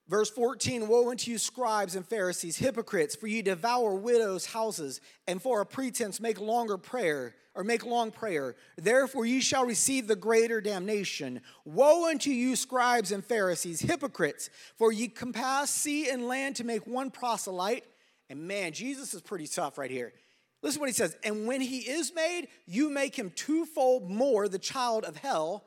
Verse 0.08 0.30
14 0.30 0.88
Woe 0.88 1.10
unto 1.10 1.32
you, 1.32 1.38
scribes 1.38 1.96
and 1.96 2.06
Pharisees, 2.06 2.58
hypocrites, 2.58 3.16
for 3.16 3.28
ye 3.28 3.42
devour 3.42 3.96
widows' 3.96 4.46
houses, 4.46 5.02
and 5.28 5.42
for 5.42 5.62
a 5.62 5.66
pretense 5.66 6.20
make 6.20 6.40
longer 6.40 6.78
prayer, 6.78 7.36
or 7.56 7.64
make 7.64 7.86
long 7.86 8.12
prayer. 8.12 8.56
Therefore 8.78 9.26
ye 9.26 9.40
shall 9.40 9.66
receive 9.66 10.08
the 10.08 10.16
greater 10.16 10.62
damnation. 10.62 11.42
Woe 11.64 12.10
unto 12.10 12.30
you, 12.30 12.56
scribes 12.56 13.12
and 13.12 13.26
Pharisees, 13.26 13.80
hypocrites, 13.80 14.50
for 14.78 14.92
ye 14.92 15.08
compass 15.08 15.72
sea 15.72 16.10
and 16.10 16.28
land 16.28 16.58
to 16.58 16.64
make 16.64 16.86
one 16.86 17.10
proselyte. 17.10 17.86
And 18.30 18.48
man, 18.48 18.74
Jesus 18.74 19.14
is 19.14 19.22
pretty 19.22 19.48
tough 19.48 19.78
right 19.78 19.92
here. 19.92 20.14
Listen 20.62 20.80
what 20.80 20.90
he 20.90 20.94
says. 20.94 21.16
And 21.24 21.48
when 21.48 21.62
he 21.62 21.80
is 21.80 22.14
made, 22.16 22.48
you 22.66 22.90
make 22.90 23.18
him 23.18 23.32
twofold 23.32 24.10
more 24.10 24.48
the 24.48 24.60
child 24.60 25.04
of 25.04 25.16
hell 25.16 25.64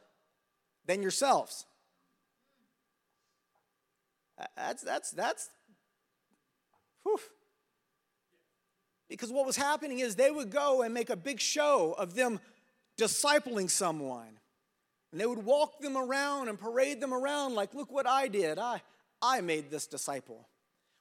than 0.87 1.03
yourselves. 1.03 1.66
Uh, 4.38 4.44
that's, 4.57 4.83
that's, 4.83 5.11
that's, 5.11 5.48
whew. 7.03 7.18
Because 9.09 9.33
what 9.33 9.46
was 9.46 9.57
happening 9.57 10.01
is 10.01 10.14
they 10.14 10.31
would 10.31 10.51
go 10.51 10.83
and 10.83 10.92
make 10.92 11.11
a 11.11 11.16
big 11.16 11.40
show 11.40 11.94
of 11.98 12.14
them 12.14 12.40
discipling 12.98 13.70
someone. 13.70 14.38
And 15.12 15.20
they 15.20 15.27
would 15.27 15.44
walk 15.44 15.81
them 15.81 15.96
around 15.96 16.48
and 16.48 16.59
parade 16.59 17.01
them 17.01 17.14
around 17.14 17.55
like, 17.55 17.74
look 17.74 17.90
what 17.90 18.07
I 18.07 18.29
did. 18.29 18.59
I, 18.59 18.83
I 19.22 19.40
made 19.40 19.70
this 19.70 19.87
disciple. 19.87 20.46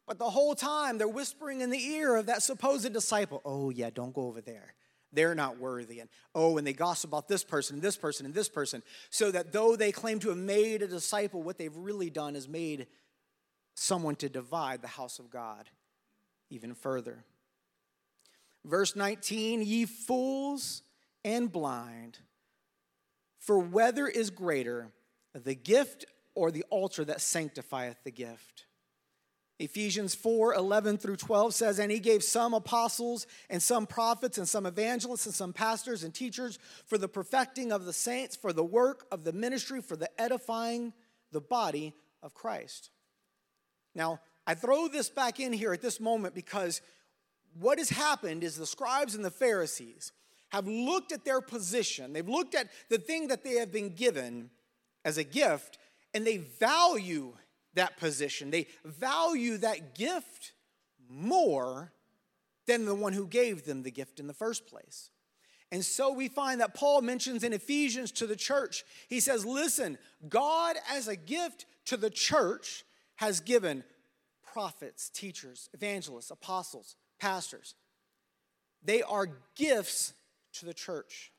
But 0.07 0.19
the 0.19 0.29
whole 0.29 0.55
time 0.55 0.97
they're 0.97 1.07
whispering 1.07 1.59
in 1.59 1.69
the 1.69 1.83
ear 1.83 2.15
of 2.15 2.27
that 2.27 2.41
supposed 2.41 2.91
disciple, 2.93 3.41
oh, 3.43 3.69
yeah, 3.69 3.89
don't 3.89 4.13
go 4.13 4.27
over 4.27 4.39
there. 4.39 4.73
They're 5.11 5.35
not 5.35 5.59
worthy. 5.59 5.99
And 5.99 6.09
oh, 6.35 6.57
and 6.57 6.65
they 6.65 6.73
gossip 6.73 7.09
about 7.09 7.27
this 7.27 7.43
person 7.43 7.75
and 7.75 7.83
this 7.83 7.97
person 7.97 8.25
and 8.25 8.35
this 8.35 8.49
person. 8.49 8.83
So 9.09 9.31
that 9.31 9.51
though 9.51 9.75
they 9.75 9.91
claim 9.91 10.19
to 10.19 10.29
have 10.29 10.37
made 10.37 10.81
a 10.81 10.87
disciple, 10.87 11.43
what 11.43 11.57
they've 11.57 11.75
really 11.75 12.09
done 12.09 12.35
is 12.35 12.47
made 12.47 12.87
someone 13.79 14.15
to 14.17 14.29
divide 14.29 14.81
the 14.81 14.87
house 14.87 15.19
of 15.19 15.29
God 15.29 15.69
even 16.49 16.73
further. 16.73 17.23
Verse 18.65 18.95
19, 18.95 19.61
ye 19.61 19.85
fools 19.85 20.81
and 21.23 21.51
blind, 21.51 22.19
for 23.39 23.59
whether 23.59 24.07
is 24.07 24.29
greater, 24.29 24.91
the 25.33 25.55
gift 25.55 26.05
or 26.35 26.51
the 26.51 26.63
altar 26.69 27.05
that 27.05 27.21
sanctifieth 27.21 28.03
the 28.03 28.11
gift. 28.11 28.65
Ephesians 29.59 30.13
4 30.13 30.53
11 30.53 30.97
through 30.97 31.15
12 31.15 31.53
says, 31.53 31.79
And 31.79 31.91
he 31.91 31.99
gave 31.99 32.23
some 32.23 32.53
apostles, 32.53 33.25
and 33.49 33.61
some 33.61 33.87
prophets, 33.87 34.37
and 34.37 34.47
some 34.47 34.65
evangelists, 34.65 35.25
and 35.25 35.33
some 35.33 35.53
pastors 35.53 36.03
and 36.03 36.13
teachers 36.13 36.59
for 36.85 36.97
the 36.97 37.07
perfecting 37.07 37.71
of 37.71 37.85
the 37.85 37.93
saints, 37.93 38.35
for 38.35 38.53
the 38.53 38.63
work 38.63 39.07
of 39.11 39.23
the 39.23 39.33
ministry, 39.33 39.81
for 39.81 39.95
the 39.95 40.09
edifying 40.21 40.93
the 41.31 41.41
body 41.41 41.93
of 42.21 42.35
Christ. 42.35 42.91
Now, 43.97 44.19
I 44.45 44.53
throw 44.53 44.87
this 44.87 45.09
back 45.09 45.39
in 45.39 45.51
here 45.51 45.73
at 45.73 45.81
this 45.81 45.99
moment 45.99 46.35
because 46.35 46.81
what 47.59 47.79
has 47.79 47.89
happened 47.89 48.43
is 48.43 48.55
the 48.55 48.67
scribes 48.67 49.15
and 49.15 49.25
the 49.25 49.31
Pharisees 49.31 50.11
have 50.49 50.67
looked 50.67 51.11
at 51.11 51.25
their 51.25 51.41
position, 51.41 52.13
they've 52.13 52.29
looked 52.29 52.55
at 52.55 52.69
the 52.89 52.99
thing 52.99 53.27
that 53.27 53.43
they 53.43 53.55
have 53.55 53.73
been 53.73 53.93
given 53.95 54.49
as 55.03 55.17
a 55.17 55.23
gift, 55.23 55.77
and 56.13 56.25
they 56.25 56.37
value 56.37 57.33
that 57.73 57.97
position. 57.97 58.51
They 58.51 58.67
value 58.85 59.57
that 59.57 59.95
gift 59.95 60.53
more 61.09 61.91
than 62.65 62.85
the 62.85 62.95
one 62.95 63.13
who 63.13 63.27
gave 63.27 63.65
them 63.65 63.83
the 63.83 63.91
gift 63.91 64.19
in 64.19 64.27
the 64.27 64.33
first 64.33 64.67
place. 64.67 65.09
And 65.71 65.83
so 65.83 66.13
we 66.13 66.27
find 66.29 66.61
that 66.61 66.73
Paul 66.73 67.01
mentions 67.01 67.43
in 67.43 67.51
Ephesians 67.51 68.11
to 68.13 68.27
the 68.27 68.35
church, 68.35 68.85
he 69.09 69.19
says, 69.19 69.45
Listen, 69.45 69.97
God 70.29 70.77
as 70.89 71.07
a 71.07 71.15
gift 71.15 71.65
to 71.85 71.97
the 71.97 72.09
church 72.09 72.85
has 73.17 73.39
given 73.39 73.83
prophets, 74.53 75.09
teachers, 75.09 75.69
evangelists, 75.73 76.31
apostles, 76.31 76.95
pastors. 77.19 77.75
They 78.83 79.01
are 79.01 79.27
gifts 79.55 80.13
to 80.53 80.65
the 80.65 80.73
church. 80.73 81.31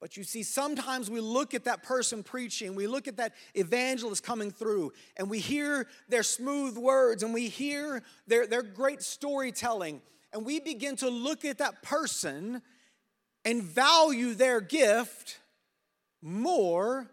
But 0.00 0.16
you 0.18 0.24
see, 0.24 0.42
sometimes 0.42 1.10
we 1.10 1.20
look 1.20 1.54
at 1.54 1.64
that 1.64 1.82
person 1.82 2.22
preaching, 2.22 2.74
we 2.74 2.86
look 2.86 3.08
at 3.08 3.16
that 3.16 3.32
evangelist 3.54 4.22
coming 4.22 4.50
through, 4.50 4.92
and 5.16 5.30
we 5.30 5.38
hear 5.38 5.86
their 6.08 6.22
smooth 6.22 6.76
words 6.76 7.22
and 7.22 7.32
we 7.32 7.48
hear 7.48 8.02
their, 8.26 8.46
their 8.46 8.62
great 8.62 9.02
storytelling, 9.02 10.02
and 10.32 10.44
we 10.44 10.60
begin 10.60 10.96
to 10.96 11.08
look 11.08 11.44
at 11.44 11.58
that 11.58 11.82
person 11.82 12.60
and 13.46 13.62
value 13.62 14.34
their 14.34 14.60
gift 14.60 15.38
more 16.20 17.10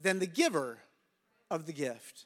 than 0.00 0.18
the 0.18 0.26
giver 0.26 0.78
of 1.52 1.66
the 1.66 1.72
gift. 1.72 2.24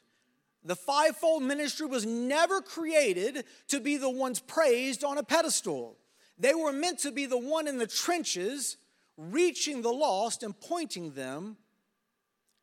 The 0.63 0.75
fivefold 0.75 1.43
ministry 1.43 1.85
was 1.85 2.05
never 2.05 2.61
created 2.61 3.45
to 3.67 3.79
be 3.79 3.97
the 3.97 4.09
ones 4.09 4.39
praised 4.39 5.03
on 5.03 5.17
a 5.17 5.23
pedestal. 5.23 5.97
They 6.39 6.53
were 6.53 6.73
meant 6.73 6.99
to 6.99 7.11
be 7.11 7.25
the 7.25 7.37
one 7.37 7.67
in 7.67 7.77
the 7.77 7.87
trenches, 7.87 8.77
reaching 9.17 9.81
the 9.81 9.91
lost 9.91 10.43
and 10.43 10.59
pointing 10.59 11.11
them 11.11 11.57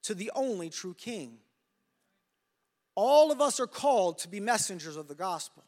to 0.03 0.15
the 0.15 0.31
only 0.35 0.71
true 0.71 0.95
King. 0.95 1.39
All 2.95 3.33
of 3.33 3.41
us 3.41 3.59
are 3.59 3.67
called 3.67 4.19
to 4.19 4.29
be 4.29 4.41
messengers 4.41 4.97
of 4.97 5.09
the 5.09 5.15
gospel. 5.15 5.65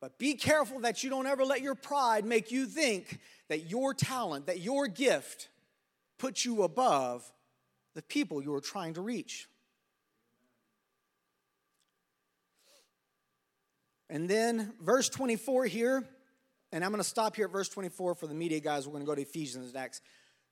But 0.00 0.18
be 0.18 0.34
careful 0.34 0.80
that 0.80 1.02
you 1.02 1.10
don't 1.10 1.26
ever 1.26 1.44
let 1.44 1.62
your 1.62 1.74
pride 1.74 2.24
make 2.24 2.52
you 2.52 2.66
think 2.66 3.18
that 3.48 3.70
your 3.70 3.94
talent, 3.94 4.46
that 4.46 4.60
your 4.60 4.86
gift 4.86 5.48
puts 6.18 6.44
you 6.44 6.62
above 6.62 7.30
the 7.94 8.02
people 8.02 8.42
you 8.42 8.54
are 8.54 8.60
trying 8.60 8.94
to 8.94 9.00
reach. 9.00 9.48
And 14.10 14.28
then, 14.28 14.74
verse 14.80 15.08
24 15.08 15.66
here 15.66 16.04
and 16.74 16.84
I'm 16.84 16.90
going 16.90 17.00
to 17.00 17.08
stop 17.08 17.36
here 17.36 17.44
at 17.44 17.52
verse 17.52 17.68
24 17.68 18.16
for 18.16 18.26
the 18.26 18.34
media 18.34 18.58
guys. 18.58 18.84
We're 18.84 18.94
going 18.94 19.04
to 19.04 19.06
go 19.06 19.14
to 19.14 19.22
Ephesians 19.22 19.72
next. 19.72 20.02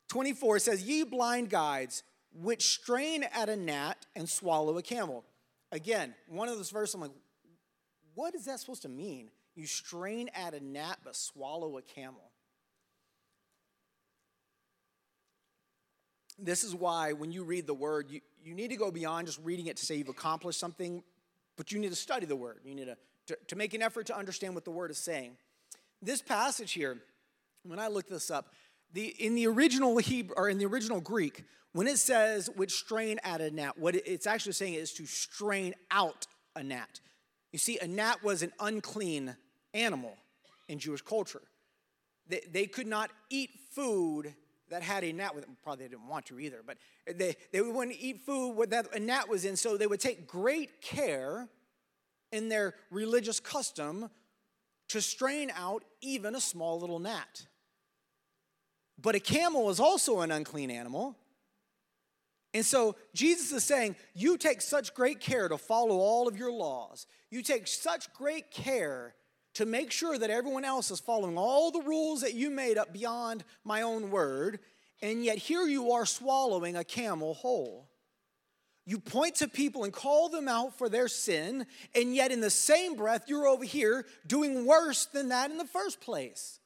24 0.09 0.61
says, 0.61 0.81
Ye 0.81 1.03
blind 1.03 1.51
guides, 1.51 2.05
which 2.33 2.65
strain 2.65 3.25
at 3.35 3.49
a 3.49 3.57
gnat 3.57 4.07
and 4.15 4.29
swallow 4.29 4.79
a 4.79 4.83
camel. 4.83 5.25
Again, 5.73 6.15
one 6.29 6.49
of 6.49 6.57
those 6.57 6.71
verses, 6.71 6.95
I'm 6.95 7.01
like, 7.01 7.11
what 8.15 8.37
is 8.37 8.45
that 8.45 8.61
supposed 8.61 8.83
to 8.83 8.89
mean? 8.89 9.31
You 9.57 9.67
strain 9.67 10.31
at 10.33 10.55
a 10.55 10.61
gnat 10.65 10.99
but 11.03 11.17
swallow 11.17 11.77
a 11.77 11.83
camel. 11.83 12.31
This 16.45 16.65
is 16.65 16.75
why 16.75 17.13
when 17.13 17.33
you 17.33 17.45
read 17.45 17.67
the 17.67 17.75
word, 17.75 18.11
you, 18.11 18.21
you 18.43 18.55
need 18.55 18.69
to 18.69 18.77
go 18.77 18.91
beyond 18.91 19.27
just 19.27 19.41
reading 19.43 19.67
it 19.67 19.77
to 19.79 19.87
say 19.87 19.97
you've 19.97 20.09
accomplished 20.09 20.59
something, 20.59 21.03
but 21.57 21.73
you 21.73 21.79
need 21.79 21.91
to 21.91 21.97
study 21.97 22.27
the 22.27 22.37
word. 22.37 22.61
You 22.65 22.75
need 22.75 22.87
to, 22.87 22.97
to, 23.29 23.39
to 23.49 23.57
make 23.57 23.75
an 23.75 23.83
effort 23.83 24.07
to 24.07 24.17
understand 24.17 24.55
what 24.55 24.65
the 24.65 24.71
word 24.71 24.91
is 24.91 24.99
saying 24.99 25.37
this 26.03 26.21
passage 26.21 26.73
here, 26.73 26.99
when 27.63 27.79
I 27.79 27.87
looked 27.87 28.11
this 28.11 28.31
up, 28.31 28.53
the, 28.93 29.07
in 29.07 29.35
the 29.35 29.47
original 29.47 29.97
Hebrew 29.97 30.35
or 30.37 30.49
in 30.49 30.59
the 30.59 30.67
original 30.67 31.01
Greek, 31.01 31.45
when 31.73 31.87
it 31.87 31.99
says 31.99 32.51
which 32.57 32.73
strain 32.73 33.19
at 33.25 33.41
a 33.41 33.51
gnat, 33.51 33.79
what 33.79 33.95
it's 33.95 34.27
actually 34.27 34.53
saying 34.53 34.75
is 34.75 34.93
to 34.95 35.07
strain 35.07 35.75
out 35.91 36.27
a 36.55 36.63
gnat. 36.63 37.01
You 37.53 37.59
see, 37.59 37.79
a 37.79 37.87
gnat 37.87 38.23
was 38.23 38.43
an 38.43 38.53
unclean 38.61 39.37
animal 39.73 40.17
in 40.69 40.79
Jewish 40.79 41.01
culture. 41.01 41.41
They, 42.29 42.41
they 42.51 42.67
could 42.67 42.87
not 42.87 43.11
eat 43.31 43.51
food 43.71 44.35
that 44.73 44.83
had 44.83 45.05
a 45.05 45.13
gnat 45.13 45.35
with 45.35 45.45
it. 45.45 45.51
Probably 45.63 45.85
they 45.85 45.91
didn't 45.91 46.09
want 46.09 46.27
to 46.27 46.41
either, 46.41 46.63
but 46.67 46.79
they, 47.07 47.37
they 47.53 47.61
wouldn't 47.61 47.97
eat 48.01 48.23
food 48.25 48.71
that 48.71 48.95
a 48.95 48.99
gnat 48.99 49.29
was 49.29 49.45
in, 49.45 49.57
so 49.57 49.77
they 49.77 49.87
would 49.87 50.01
take 50.01 50.27
great 50.27 50.81
care 50.81 51.49
in 52.33 52.49
their 52.49 52.75
religious 52.91 53.39
custom 53.39 54.09
to 54.89 55.01
strain 55.03 55.53
out 55.55 55.85
even 56.01 56.35
a 56.35 56.41
small 56.41 56.81
little 56.81 56.99
gnat. 56.99 57.47
But 59.01 59.15
a 59.15 59.21
camel 59.21 59.69
is 59.69 59.79
also 59.79 60.21
an 60.21 60.31
unclean 60.31 60.71
animal. 60.71 61.17
And 62.55 62.65
so 62.65 62.97
Jesus 63.15 63.53
is 63.53 63.65
saying, 63.65 63.97
You 64.15 64.39
take 64.39 64.63
such 64.63 64.95
great 64.95 65.21
care 65.21 65.49
to 65.49 65.59
follow 65.59 65.99
all 65.99 66.29
of 66.29 66.37
your 66.37 66.53
laws. 66.53 67.07
You 67.31 67.43
take 67.43 67.67
such 67.67 68.13
great 68.15 68.51
care 68.51 69.15
to 69.55 69.67
make 69.67 69.91
sure 69.91 70.19
that 70.19 70.31
everyone 70.31 70.65
else 70.65 70.91
is 70.91 71.01
following 71.01 71.37
all 71.37 71.71
the 71.71 71.83
rules 71.83 72.23
that 72.23 72.35
you 72.35 72.51
made 72.51 72.79
up 72.79 72.93
beyond 72.93 73.45
my 73.65 73.83
own 73.83 74.11
word. 74.11 74.61
And 75.03 75.25
yet 75.25 75.39
here 75.39 75.67
you 75.67 75.93
are 75.93 76.07
swallowing 76.07 76.77
a 76.77 76.85
camel 76.85 77.35
whole. 77.35 77.89
You 78.85 78.99
point 78.99 79.37
to 79.37 79.49
people 79.49 79.85
and 79.85 79.93
call 79.93 80.29
them 80.29 80.49
out 80.49 80.77
for 80.77 80.89
their 80.89 81.07
sin, 81.07 81.67
and 81.95 82.15
yet 82.15 82.33
in 82.33 82.41
the 82.41 82.51
same 82.51 82.97
breath, 82.97 83.25
you're 83.29 83.47
over 83.47 83.65
here 83.65 84.05
doing 84.27 84.67
worse 84.67 85.07
than 85.07 85.29
that 85.29 85.51
in 85.51 85.59
the 85.59 85.65
first 85.65 86.01
place. 86.01 86.59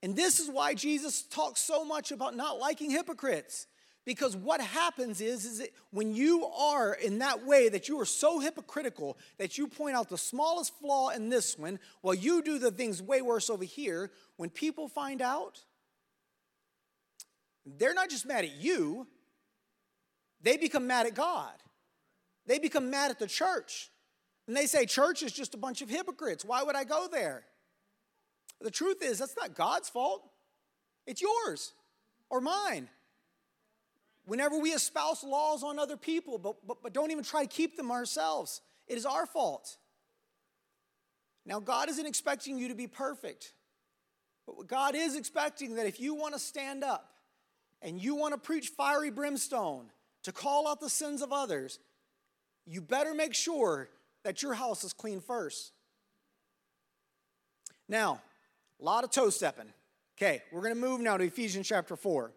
And 0.00 0.14
this 0.14 0.38
is 0.38 0.48
why 0.48 0.74
Jesus 0.74 1.22
talks 1.22 1.60
so 1.60 1.84
much 1.84 2.12
about 2.12 2.36
not 2.36 2.60
liking 2.60 2.90
hypocrites. 2.90 3.66
Because 4.08 4.34
what 4.34 4.62
happens 4.62 5.20
is, 5.20 5.44
is 5.44 5.58
that 5.58 5.68
when 5.90 6.14
you 6.14 6.46
are 6.46 6.94
in 6.94 7.18
that 7.18 7.44
way 7.44 7.68
that 7.68 7.90
you 7.90 8.00
are 8.00 8.06
so 8.06 8.38
hypocritical 8.38 9.18
that 9.36 9.58
you 9.58 9.66
point 9.66 9.96
out 9.96 10.08
the 10.08 10.16
smallest 10.16 10.72
flaw 10.78 11.10
in 11.10 11.28
this 11.28 11.58
one 11.58 11.78
while 12.00 12.14
you 12.14 12.40
do 12.40 12.58
the 12.58 12.70
things 12.70 13.02
way 13.02 13.20
worse 13.20 13.50
over 13.50 13.64
here, 13.64 14.10
when 14.38 14.48
people 14.48 14.88
find 14.88 15.20
out, 15.20 15.60
they're 17.66 17.92
not 17.92 18.08
just 18.08 18.24
mad 18.24 18.46
at 18.46 18.56
you, 18.56 19.06
they 20.40 20.56
become 20.56 20.86
mad 20.86 21.04
at 21.04 21.14
God. 21.14 21.52
They 22.46 22.58
become 22.58 22.88
mad 22.88 23.10
at 23.10 23.18
the 23.18 23.26
church. 23.26 23.90
And 24.46 24.56
they 24.56 24.64
say, 24.64 24.86
Church 24.86 25.22
is 25.22 25.32
just 25.32 25.52
a 25.52 25.58
bunch 25.58 25.82
of 25.82 25.90
hypocrites. 25.90 26.46
Why 26.46 26.62
would 26.62 26.76
I 26.76 26.84
go 26.84 27.08
there? 27.12 27.44
The 28.62 28.70
truth 28.70 29.02
is, 29.02 29.18
that's 29.18 29.36
not 29.36 29.54
God's 29.54 29.90
fault, 29.90 30.26
it's 31.06 31.20
yours 31.20 31.74
or 32.30 32.40
mine. 32.40 32.88
Whenever 34.28 34.58
we 34.58 34.72
espouse 34.72 35.24
laws 35.24 35.62
on 35.62 35.78
other 35.78 35.96
people, 35.96 36.36
but, 36.36 36.56
but, 36.66 36.82
but 36.82 36.92
don't 36.92 37.10
even 37.10 37.24
try 37.24 37.44
to 37.44 37.48
keep 37.48 37.78
them 37.78 37.90
ourselves, 37.90 38.60
it 38.86 38.98
is 38.98 39.06
our 39.06 39.24
fault. 39.24 39.78
Now, 41.46 41.60
God 41.60 41.88
isn't 41.88 42.04
expecting 42.04 42.58
you 42.58 42.68
to 42.68 42.74
be 42.74 42.86
perfect, 42.86 43.54
but 44.46 44.66
God 44.66 44.94
is 44.94 45.16
expecting 45.16 45.76
that 45.76 45.86
if 45.86 45.98
you 45.98 46.14
want 46.14 46.34
to 46.34 46.38
stand 46.38 46.84
up 46.84 47.10
and 47.80 47.98
you 47.98 48.16
want 48.16 48.34
to 48.34 48.38
preach 48.38 48.68
fiery 48.68 49.10
brimstone 49.10 49.86
to 50.24 50.30
call 50.30 50.68
out 50.68 50.78
the 50.78 50.90
sins 50.90 51.22
of 51.22 51.32
others, 51.32 51.78
you 52.66 52.82
better 52.82 53.14
make 53.14 53.34
sure 53.34 53.88
that 54.24 54.42
your 54.42 54.52
house 54.52 54.84
is 54.84 54.92
clean 54.92 55.22
first. 55.22 55.72
Now, 57.88 58.20
a 58.78 58.84
lot 58.84 59.04
of 59.04 59.10
toe 59.10 59.30
stepping. 59.30 59.72
Okay, 60.18 60.42
we're 60.52 60.60
going 60.60 60.74
to 60.74 60.80
move 60.80 61.00
now 61.00 61.16
to 61.16 61.24
Ephesians 61.24 61.66
chapter 61.66 61.96
4. 61.96 62.30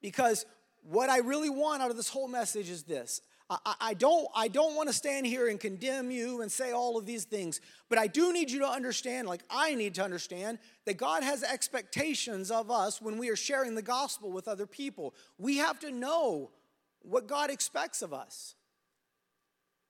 Because 0.00 0.46
what 0.82 1.10
I 1.10 1.18
really 1.18 1.50
want 1.50 1.82
out 1.82 1.90
of 1.90 1.96
this 1.96 2.08
whole 2.08 2.28
message 2.28 2.68
is 2.68 2.82
this. 2.84 3.20
I, 3.64 3.94
don't, 3.94 4.28
I 4.32 4.46
don't 4.46 4.76
want 4.76 4.90
to 4.90 4.92
stand 4.92 5.26
here 5.26 5.48
and 5.48 5.58
condemn 5.58 6.12
you 6.12 6.40
and 6.40 6.52
say 6.52 6.70
all 6.70 6.96
of 6.96 7.04
these 7.04 7.24
things, 7.24 7.60
but 7.88 7.98
I 7.98 8.06
do 8.06 8.32
need 8.32 8.48
you 8.48 8.60
to 8.60 8.68
understand, 8.68 9.26
like 9.26 9.42
I 9.50 9.74
need 9.74 9.96
to 9.96 10.04
understand, 10.04 10.60
that 10.84 10.96
God 10.96 11.24
has 11.24 11.42
expectations 11.42 12.52
of 12.52 12.70
us 12.70 13.02
when 13.02 13.18
we 13.18 13.28
are 13.28 13.34
sharing 13.34 13.74
the 13.74 13.82
gospel 13.82 14.30
with 14.30 14.46
other 14.46 14.66
people. 14.66 15.16
We 15.36 15.56
have 15.56 15.80
to 15.80 15.90
know 15.90 16.52
what 17.02 17.26
God 17.26 17.50
expects 17.50 18.02
of 18.02 18.14
us. 18.14 18.54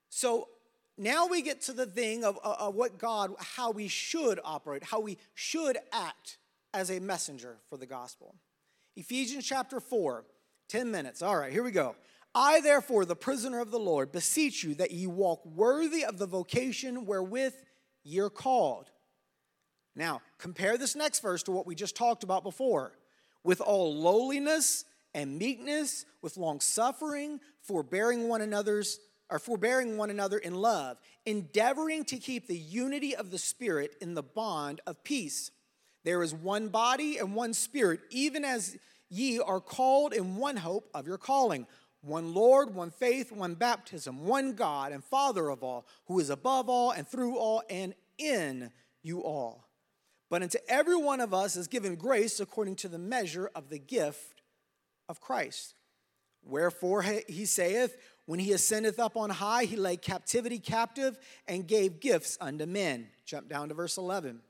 So 0.09 0.47
now 0.97 1.27
we 1.27 1.43
get 1.43 1.61
to 1.63 1.73
the 1.73 1.85
thing 1.85 2.23
of, 2.23 2.39
uh, 2.43 2.55
of, 2.57 2.73
what 2.73 2.97
God, 2.97 3.33
how 3.37 3.69
we 3.69 3.87
should 3.87 4.39
operate, 4.43 4.83
how 4.83 5.01
we 5.01 5.19
should 5.35 5.77
act 5.91 6.39
as 6.73 6.89
a 6.89 6.99
messenger 6.99 7.57
for 7.69 7.77
the 7.77 7.85
gospel. 7.85 8.33
Ephesians 8.95 9.45
chapter 9.45 9.79
4, 9.79 10.25
10 10.71 10.89
minutes. 10.89 11.21
All 11.21 11.35
right, 11.35 11.51
here 11.51 11.63
we 11.63 11.71
go. 11.71 11.95
I, 12.33 12.61
therefore, 12.61 13.03
the 13.03 13.15
prisoner 13.15 13.59
of 13.59 13.71
the 13.71 13.79
Lord, 13.79 14.11
beseech 14.11 14.63
you 14.63 14.73
that 14.75 14.91
ye 14.91 15.05
walk 15.05 15.45
worthy 15.45 16.05
of 16.05 16.17
the 16.17 16.25
vocation 16.25 17.05
wherewith 17.05 17.53
ye 18.03 18.19
are 18.19 18.29
called. 18.29 18.89
Now, 19.95 20.21
compare 20.37 20.77
this 20.77 20.95
next 20.95 21.19
verse 21.19 21.43
to 21.43 21.51
what 21.51 21.67
we 21.67 21.75
just 21.75 21.97
talked 21.97 22.23
about 22.23 22.43
before. 22.43 22.93
With 23.43 23.59
all 23.59 23.93
lowliness 23.93 24.85
and 25.13 25.37
meekness, 25.37 26.05
with 26.21 26.37
long 26.37 26.61
suffering, 26.61 27.41
forbearing 27.61 28.29
one 28.29 28.41
another's 28.41 28.99
or 29.29 29.39
forbearing 29.39 29.97
one 29.97 30.09
another 30.09 30.37
in 30.37 30.55
love, 30.55 30.97
endeavoring 31.25 32.05
to 32.05 32.17
keep 32.17 32.47
the 32.47 32.57
unity 32.57 33.15
of 33.15 33.31
the 33.31 33.37
Spirit 33.37 33.95
in 34.01 34.13
the 34.13 34.23
bond 34.23 34.81
of 34.85 35.03
peace. 35.03 35.51
There 36.03 36.23
is 36.23 36.33
one 36.33 36.67
body 36.69 37.17
and 37.17 37.35
one 37.35 37.53
Spirit, 37.53 38.01
even 38.09 38.43
as 38.43 38.77
ye 39.11 39.39
are 39.39 39.59
called 39.59 40.13
in 40.13 40.37
one 40.37 40.57
hope 40.57 40.89
of 40.95 41.05
your 41.05 41.19
calling 41.19 41.67
one 42.03 42.33
Lord, 42.33 42.73
one 42.73 42.89
faith, 42.89 43.31
one 43.31 43.53
baptism, 43.53 44.25
one 44.25 44.53
God 44.53 44.91
and 44.91 45.03
Father 45.03 45.49
of 45.49 45.63
all, 45.63 45.85
who 46.07 46.19
is 46.19 46.31
above 46.31 46.67
all 46.67 46.89
and 46.89 47.07
through 47.07 47.37
all 47.37 47.61
and 47.69 47.93
in 48.17 48.71
you 49.03 49.23
all. 49.23 49.67
But 50.29 50.41
unto 50.41 50.57
every 50.67 50.95
one 50.95 51.19
of 51.19 51.33
us 51.33 51.55
is 51.55 51.67
given 51.67 51.95
grace 51.95 52.39
according 52.39 52.77
to 52.77 52.87
the 52.87 52.97
measure 52.97 53.51
of 53.53 53.69
the 53.69 53.77
gift 53.77 54.41
of 55.09 55.21
Christ. 55.21 55.75
Wherefore 56.43 57.03
he 57.03 57.45
saith, 57.45 57.95
When 58.25 58.39
he 58.39 58.53
ascendeth 58.53 58.99
up 58.99 59.15
on 59.15 59.29
high, 59.29 59.65
he 59.65 59.75
laid 59.75 60.01
captivity 60.01 60.57
captive 60.57 61.19
and 61.47 61.67
gave 61.67 61.99
gifts 61.99 62.37
unto 62.41 62.65
men. 62.65 63.09
Jump 63.25 63.47
down 63.47 63.69
to 63.69 63.75
verse 63.75 63.97
11. 63.97 64.41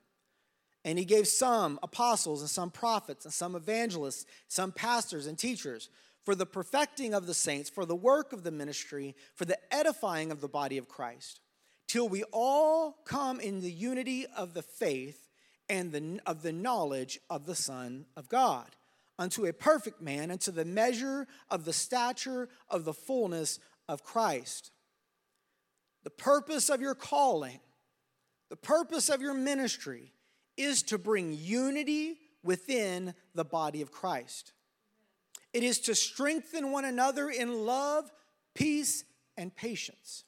And 0.84 0.98
he 0.98 1.06
gave 1.06 1.28
some 1.28 1.80
apostles 1.84 2.42
and 2.42 2.50
some 2.50 2.72
prophets 2.72 3.26
and 3.26 3.34
some 3.34 3.56
evangelists, 3.56 4.26
some 4.48 4.72
pastors 4.72 5.28
and 5.28 5.38
teachers 5.38 5.90
for 6.24 6.36
the 6.36 6.46
perfecting 6.46 7.14
of 7.14 7.28
the 7.28 7.34
saints, 7.34 7.70
for 7.70 7.86
the 7.86 7.96
work 7.96 8.34
of 8.34 8.44
the 8.44 8.52
ministry, 8.52 9.16
for 9.36 9.46
the 9.46 9.58
edifying 9.74 10.32
of 10.32 10.42
the 10.42 10.48
body 10.48 10.78
of 10.78 10.88
Christ, 10.88 11.40
till 11.88 12.08
we 12.08 12.24
all 12.32 12.98
come 13.06 13.40
in 13.40 13.62
the 13.62 13.72
unity 13.72 14.26
of 14.38 14.54
the 14.54 14.62
faith 14.62 15.30
and 15.68 15.92
the, 15.92 16.20
of 16.26 16.44
the 16.44 16.52
knowledge 16.52 17.20
of 17.30 17.46
the 17.46 17.56
Son 17.56 18.06
of 18.16 18.30
God, 18.30 18.68
unto 19.18 19.46
a 19.46 19.54
perfect 19.54 20.02
man, 20.02 20.32
unto 20.32 20.52
the 20.52 20.66
measure 20.66 21.28
of 21.50 21.66
the 21.66 21.74
stature 21.74 22.50
of 22.70 22.86
the 22.86 22.94
fullness 22.94 23.60
of 23.88 24.04
Christ. 24.04 24.72
The 26.04 26.10
purpose 26.10 26.70
of 26.70 26.82
your 26.82 26.96
calling, 26.96 27.60
the 28.50 28.56
purpose 28.56 29.10
of 29.10 29.22
your 29.22 29.34
ministry 29.34 30.12
is 30.58 30.84
to 30.84 30.98
bring 30.98 31.34
unity 31.34 32.18
within 32.44 33.14
the 33.36 33.46
body 33.46 33.82
of 33.82 33.92
Christ. 33.92 34.54
It 35.54 35.64
is 35.64 35.80
to 35.82 35.96
strengthen 35.96 36.72
one 36.72 36.86
another 36.86 37.30
in 37.30 37.66
love, 37.66 38.12
peace, 38.56 39.04
and 39.38 39.56
patience. 39.56 40.24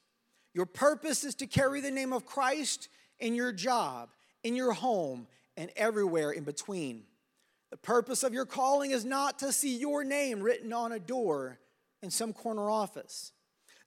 Your 0.54 0.66
purpose 0.66 1.24
is 1.24 1.36
to 1.36 1.48
carry 1.48 1.82
the 1.82 1.92
name 1.92 2.14
of 2.14 2.26
Christ 2.26 2.90
in 3.20 3.36
your 3.36 3.52
job, 3.52 4.10
in 4.44 4.56
your 4.56 4.74
home, 4.74 5.28
and 5.58 5.72
everywhere 5.76 6.32
in 6.32 6.44
between. 6.44 7.04
The 7.72 7.78
purpose 7.78 8.24
of 8.24 8.34
your 8.34 8.46
calling 8.46 8.92
is 8.92 9.06
not 9.06 9.40
to 9.40 9.52
see 9.52 9.78
your 9.78 10.04
name 10.04 10.42
written 10.42 10.74
on 10.74 10.92
a 10.92 11.00
door 11.00 11.60
in 12.02 12.12
some 12.12 12.34
corner 12.34 12.70
office. 12.70 13.32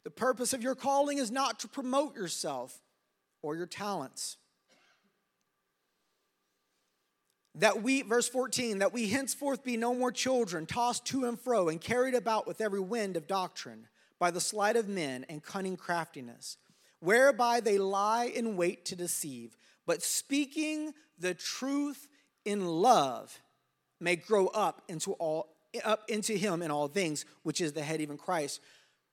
The 0.05 0.11
purpose 0.11 0.53
of 0.53 0.63
your 0.63 0.75
calling 0.75 1.19
is 1.19 1.31
not 1.31 1.61
to 1.61 1.69
promote 1.69 2.17
yourself 2.17 2.81
or 3.43 3.57
your 3.57 3.67
talents 3.67 4.39
that 7.57 7.83
we, 7.83 8.03
verse 8.03 8.29
14, 8.29 8.79
that 8.79 8.93
we 8.93 9.09
henceforth 9.09 9.65
be 9.65 9.77
no 9.77 9.95
more 9.95 10.13
children, 10.13 10.67
tossed 10.67 11.07
to 11.07 11.25
and 11.25 11.41
fro 11.41 11.69
and 11.69 11.81
carried 11.81 12.15
about 12.15 12.47
with 12.47 12.61
every 12.61 12.81
wind 12.81 13.17
of 13.17 13.27
doctrine 13.27 13.89
by 14.19 14.31
the 14.31 14.41
sleight 14.41 14.77
of 14.77 14.89
men 14.89 15.25
and 15.29 15.43
cunning 15.43 15.77
craftiness, 15.77 16.59
whereby 17.01 17.61
they 17.61 17.79
lie 17.79 18.27
in 18.27 18.57
wait 18.57 18.85
to 18.87 18.97
deceive, 18.97 19.57
but 19.87 20.03
speaking 20.03 20.93
the 21.19 21.35
truth 21.35 22.09
in 22.45 22.67
love 22.67 23.41
may 24.01 24.17
grow 24.17 24.49
up 24.49 24.83
into 24.89 25.13
all 25.15 25.49
up 25.85 26.05
into 26.09 26.33
him 26.33 26.63
in 26.63 26.71
all 26.71 26.89
things, 26.89 27.27
which 27.43 27.61
is 27.61 27.73
the 27.73 27.83
head, 27.83 28.01
even 28.01 28.17
Christ. 28.17 28.61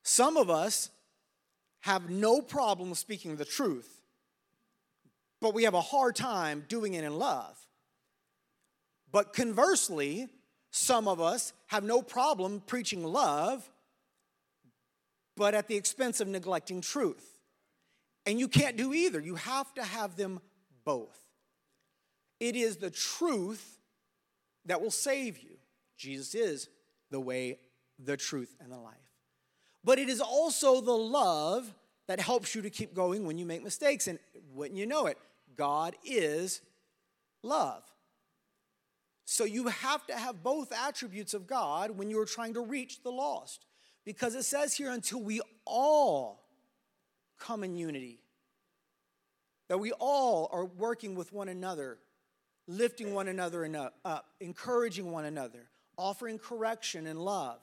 Some 0.03 0.37
of 0.37 0.49
us 0.49 0.89
have 1.81 2.09
no 2.09 2.41
problem 2.41 2.93
speaking 2.93 3.35
the 3.35 3.43
truth, 3.43 4.01
but 5.41 5.53
we 5.53 5.63
have 5.63 5.73
a 5.73 5.81
hard 5.81 6.15
time 6.15 6.63
doing 6.69 6.93
it 6.93 7.03
in 7.03 7.17
love. 7.17 7.57
But 9.13 9.31
conversely, 9.31 10.27
some 10.71 11.07
of 11.07 11.21
us 11.21 11.53
have 11.67 11.83
no 11.83 12.01
problem 12.01 12.61
preaching 12.65 13.03
love, 13.03 13.69
but 15.37 15.53
at 15.53 15.67
the 15.67 15.75
expense 15.75 16.19
of 16.19 16.27
neglecting 16.27 16.81
truth. 16.81 17.39
And 18.25 18.39
you 18.39 18.47
can't 18.47 18.75
do 18.75 18.93
either. 18.93 19.19
You 19.19 19.35
have 19.35 19.71
to 19.75 19.83
have 19.83 20.15
them 20.15 20.41
both. 20.83 21.17
It 22.39 22.55
is 22.55 22.77
the 22.77 22.89
truth 22.89 23.77
that 24.65 24.81
will 24.81 24.91
save 24.91 25.37
you. 25.37 25.57
Jesus 25.95 26.33
is 26.33 26.69
the 27.11 27.19
way, 27.19 27.59
the 27.99 28.17
truth, 28.17 28.55
and 28.59 28.71
the 28.71 28.77
life. 28.77 28.95
But 29.83 29.99
it 29.99 30.09
is 30.09 30.21
also 30.21 30.81
the 30.81 30.91
love 30.91 31.71
that 32.07 32.19
helps 32.19 32.55
you 32.55 32.63
to 32.63 32.69
keep 32.69 32.95
going 32.95 33.27
when 33.27 33.37
you 33.37 33.45
make 33.45 33.63
mistakes. 33.63 34.07
And 34.07 34.17
wouldn't 34.53 34.79
you 34.79 34.87
know 34.87 35.05
it, 35.05 35.17
God 35.55 35.95
is 36.03 36.61
love. 37.43 37.83
So 39.25 39.45
you 39.45 39.67
have 39.67 40.05
to 40.07 40.15
have 40.15 40.43
both 40.43 40.71
attributes 40.71 41.33
of 41.33 41.47
God 41.47 41.91
when 41.91 42.09
you 42.09 42.19
are 42.19 42.25
trying 42.25 42.53
to 42.55 42.61
reach 42.61 43.03
the 43.03 43.11
lost. 43.11 43.65
Because 44.05 44.35
it 44.35 44.43
says 44.43 44.73
here, 44.73 44.91
until 44.91 45.21
we 45.21 45.41
all 45.65 46.45
come 47.39 47.63
in 47.63 47.75
unity, 47.75 48.19
that 49.69 49.77
we 49.77 49.91
all 49.93 50.49
are 50.51 50.65
working 50.65 51.15
with 51.15 51.31
one 51.31 51.47
another, 51.47 51.99
lifting 52.67 53.13
one 53.13 53.27
another 53.27 53.67
up, 54.03 54.25
encouraging 54.41 55.09
one 55.11 55.25
another, 55.25 55.69
offering 55.97 56.37
correction 56.37 57.07
and 57.07 57.19
love. 57.19 57.59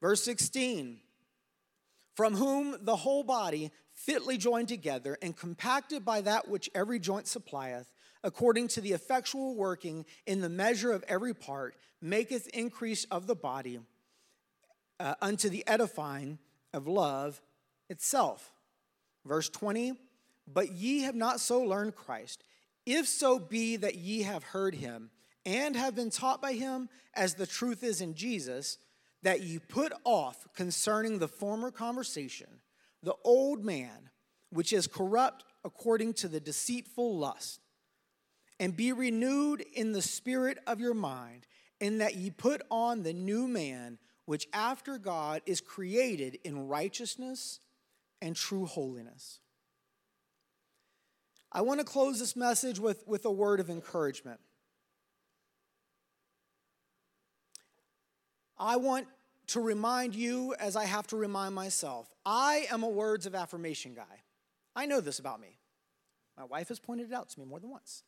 Verse 0.00 0.22
16 0.24 0.98
From 2.14 2.34
whom 2.34 2.76
the 2.80 2.96
whole 2.96 3.22
body, 3.22 3.70
fitly 3.92 4.38
joined 4.38 4.68
together 4.68 5.18
and 5.20 5.36
compacted 5.36 6.04
by 6.04 6.22
that 6.22 6.48
which 6.48 6.70
every 6.74 6.98
joint 6.98 7.26
supplieth, 7.26 7.92
according 8.24 8.68
to 8.68 8.80
the 8.80 8.92
effectual 8.92 9.54
working 9.54 10.04
in 10.26 10.40
the 10.40 10.48
measure 10.48 10.92
of 10.92 11.04
every 11.08 11.34
part, 11.34 11.74
maketh 12.00 12.48
increase 12.48 13.04
of 13.04 13.26
the 13.26 13.34
body 13.34 13.78
uh, 15.00 15.14
unto 15.20 15.48
the 15.48 15.66
edifying 15.66 16.38
of 16.72 16.86
love 16.86 17.40
itself. 17.88 18.52
Verse 19.24 19.48
20, 19.48 19.94
but 20.52 20.72
ye 20.72 21.02
have 21.02 21.14
not 21.14 21.40
so 21.40 21.60
learned 21.60 21.94
Christ, 21.94 22.44
if 22.84 23.06
so 23.06 23.38
be 23.38 23.76
that 23.76 23.96
ye 23.96 24.22
have 24.22 24.42
heard 24.42 24.74
him 24.74 25.10
and 25.44 25.76
have 25.76 25.94
been 25.94 26.10
taught 26.10 26.40
by 26.40 26.52
him, 26.52 26.88
as 27.14 27.34
the 27.34 27.46
truth 27.46 27.82
is 27.82 28.00
in 28.00 28.14
Jesus, 28.14 28.78
that 29.22 29.42
ye 29.42 29.58
put 29.58 29.92
off 30.04 30.46
concerning 30.54 31.18
the 31.18 31.28
former 31.28 31.70
conversation 31.70 32.48
the 33.02 33.14
old 33.24 33.64
man, 33.64 34.10
which 34.50 34.72
is 34.72 34.86
corrupt 34.86 35.44
according 35.64 36.14
to 36.14 36.28
the 36.28 36.38
deceitful 36.38 37.18
lust 37.18 37.61
and 38.60 38.76
be 38.76 38.92
renewed 38.92 39.64
in 39.74 39.92
the 39.92 40.02
spirit 40.02 40.58
of 40.66 40.80
your 40.80 40.94
mind, 40.94 41.46
in 41.80 41.98
that 41.98 42.14
ye 42.14 42.30
put 42.30 42.62
on 42.70 43.02
the 43.02 43.12
new 43.12 43.48
man, 43.48 43.98
which 44.24 44.46
after 44.52 44.98
God 44.98 45.42
is 45.46 45.60
created 45.60 46.38
in 46.44 46.68
righteousness 46.68 47.60
and 48.20 48.36
true 48.36 48.66
holiness. 48.66 49.40
I 51.50 51.60
want 51.60 51.80
to 51.80 51.84
close 51.84 52.18
this 52.18 52.36
message 52.36 52.78
with, 52.78 53.06
with 53.06 53.24
a 53.24 53.30
word 53.30 53.60
of 53.60 53.68
encouragement. 53.68 54.40
I 58.56 58.76
want 58.76 59.08
to 59.48 59.60
remind 59.60 60.14
you, 60.14 60.54
as 60.58 60.76
I 60.76 60.84
have 60.84 61.06
to 61.08 61.16
remind 61.16 61.54
myself, 61.54 62.08
I 62.24 62.66
am 62.70 62.84
a 62.84 62.88
words 62.88 63.26
of 63.26 63.34
affirmation 63.34 63.92
guy. 63.92 64.22
I 64.74 64.86
know 64.86 65.00
this 65.00 65.18
about 65.18 65.40
me. 65.40 65.58
My 66.38 66.44
wife 66.44 66.68
has 66.68 66.78
pointed 66.78 67.10
it 67.10 67.14
out 67.14 67.28
to 67.30 67.40
me 67.40 67.44
more 67.44 67.60
than 67.60 67.70
once. 67.70 68.04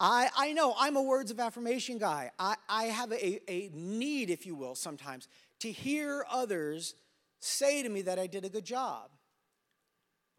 I, 0.00 0.30
I 0.34 0.52
know 0.54 0.74
I'm 0.78 0.96
a 0.96 1.02
words 1.02 1.30
of 1.30 1.38
affirmation 1.38 1.98
guy. 1.98 2.30
I, 2.38 2.56
I 2.68 2.84
have 2.84 3.12
a, 3.12 3.50
a 3.50 3.70
need, 3.74 4.30
if 4.30 4.46
you 4.46 4.54
will, 4.54 4.74
sometimes 4.74 5.28
to 5.60 5.70
hear 5.70 6.24
others 6.30 6.94
say 7.38 7.82
to 7.82 7.88
me 7.88 8.02
that 8.02 8.18
I 8.18 8.26
did 8.26 8.46
a 8.46 8.48
good 8.48 8.64
job. 8.64 9.10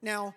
Now, 0.02 0.34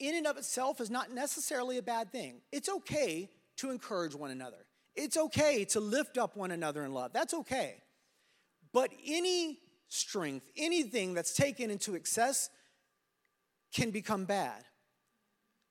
in 0.00 0.14
and 0.14 0.26
of 0.26 0.38
itself 0.38 0.80
is 0.80 0.90
not 0.90 1.12
necessarily 1.12 1.76
a 1.76 1.82
bad 1.82 2.10
thing. 2.10 2.40
It's 2.50 2.68
okay 2.68 3.28
to 3.56 3.70
encourage 3.70 4.14
one 4.14 4.30
another. 4.30 4.66
It's 4.96 5.16
okay 5.16 5.66
to 5.66 5.80
lift 5.80 6.16
up 6.16 6.36
one 6.36 6.50
another 6.50 6.82
in 6.84 6.94
love. 6.94 7.12
That's 7.12 7.34
okay. 7.34 7.82
But 8.72 8.90
any 9.06 9.58
strength, 9.88 10.50
anything 10.56 11.12
that's 11.12 11.34
taken 11.34 11.70
into 11.70 11.94
excess 11.94 12.48
can 13.72 13.90
become 13.90 14.24
bad. 14.24 14.64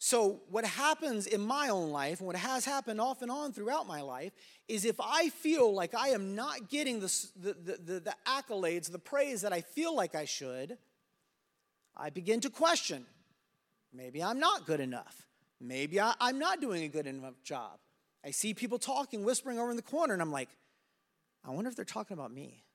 So, 0.05 0.41
what 0.49 0.65
happens 0.65 1.27
in 1.27 1.39
my 1.39 1.69
own 1.69 1.91
life, 1.91 2.19
and 2.19 2.27
what 2.27 2.35
has 2.35 2.65
happened 2.65 2.99
off 2.99 3.21
and 3.21 3.31
on 3.31 3.53
throughout 3.53 3.87
my 3.87 4.01
life, 4.01 4.33
is 4.67 4.83
if 4.83 4.99
I 4.99 5.29
feel 5.29 5.73
like 5.73 5.95
I 5.95 6.09
am 6.09 6.35
not 6.35 6.69
getting 6.69 6.99
the, 6.99 7.27
the, 7.37 7.53
the, 7.53 7.99
the, 8.01 8.15
accolades, 8.27 8.91
the 8.91 8.99
praise 8.99 9.39
that 9.43 9.53
I 9.53 9.61
feel 9.61 9.95
like 9.95 10.13
I 10.13 10.25
should, 10.25 10.77
I 11.95 12.09
begin 12.09 12.41
to 12.41 12.49
question 12.49 13.05
maybe 13.93 14.21
I'm 14.21 14.39
not 14.41 14.65
good 14.65 14.81
enough. 14.81 15.25
Maybe 15.61 16.01
I, 16.01 16.13
I'm 16.19 16.37
not 16.37 16.59
doing 16.59 16.83
a 16.83 16.89
good 16.89 17.07
enough 17.07 17.41
job. 17.41 17.79
I 18.25 18.31
see 18.31 18.53
people 18.53 18.79
talking, 18.79 19.23
whispering 19.23 19.57
over 19.57 19.69
in 19.69 19.77
the 19.77 19.81
corner, 19.81 20.11
and 20.11 20.21
I'm 20.21 20.33
like, 20.33 20.49
I 21.45 21.51
wonder 21.51 21.69
if 21.69 21.77
they're 21.77 21.85
talking 21.85 22.17
about 22.17 22.33
me. 22.33 22.65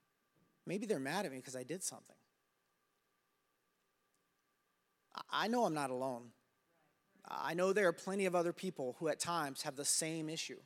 Maybe 0.65 0.87
they're 0.87 0.99
mad 0.99 1.27
at 1.27 1.33
me 1.33 1.37
because 1.37 1.57
I 1.57 1.63
did 1.63 1.83
something. 1.83 2.17
I 5.31 5.47
know 5.49 5.67
I'm 5.67 5.75
not 5.75 5.91
alone. 5.91 6.31
I 7.31 7.55
know 7.55 7.73
there 7.73 7.89
are 7.89 7.93
plenty 7.93 8.27
of 8.27 8.35
other 8.35 8.53
people 8.53 8.97
who 8.99 9.09
at 9.09 9.21
times 9.21 9.63
have 9.63 9.77
the 9.77 9.85
same 9.85 10.29
issue. 10.29 10.59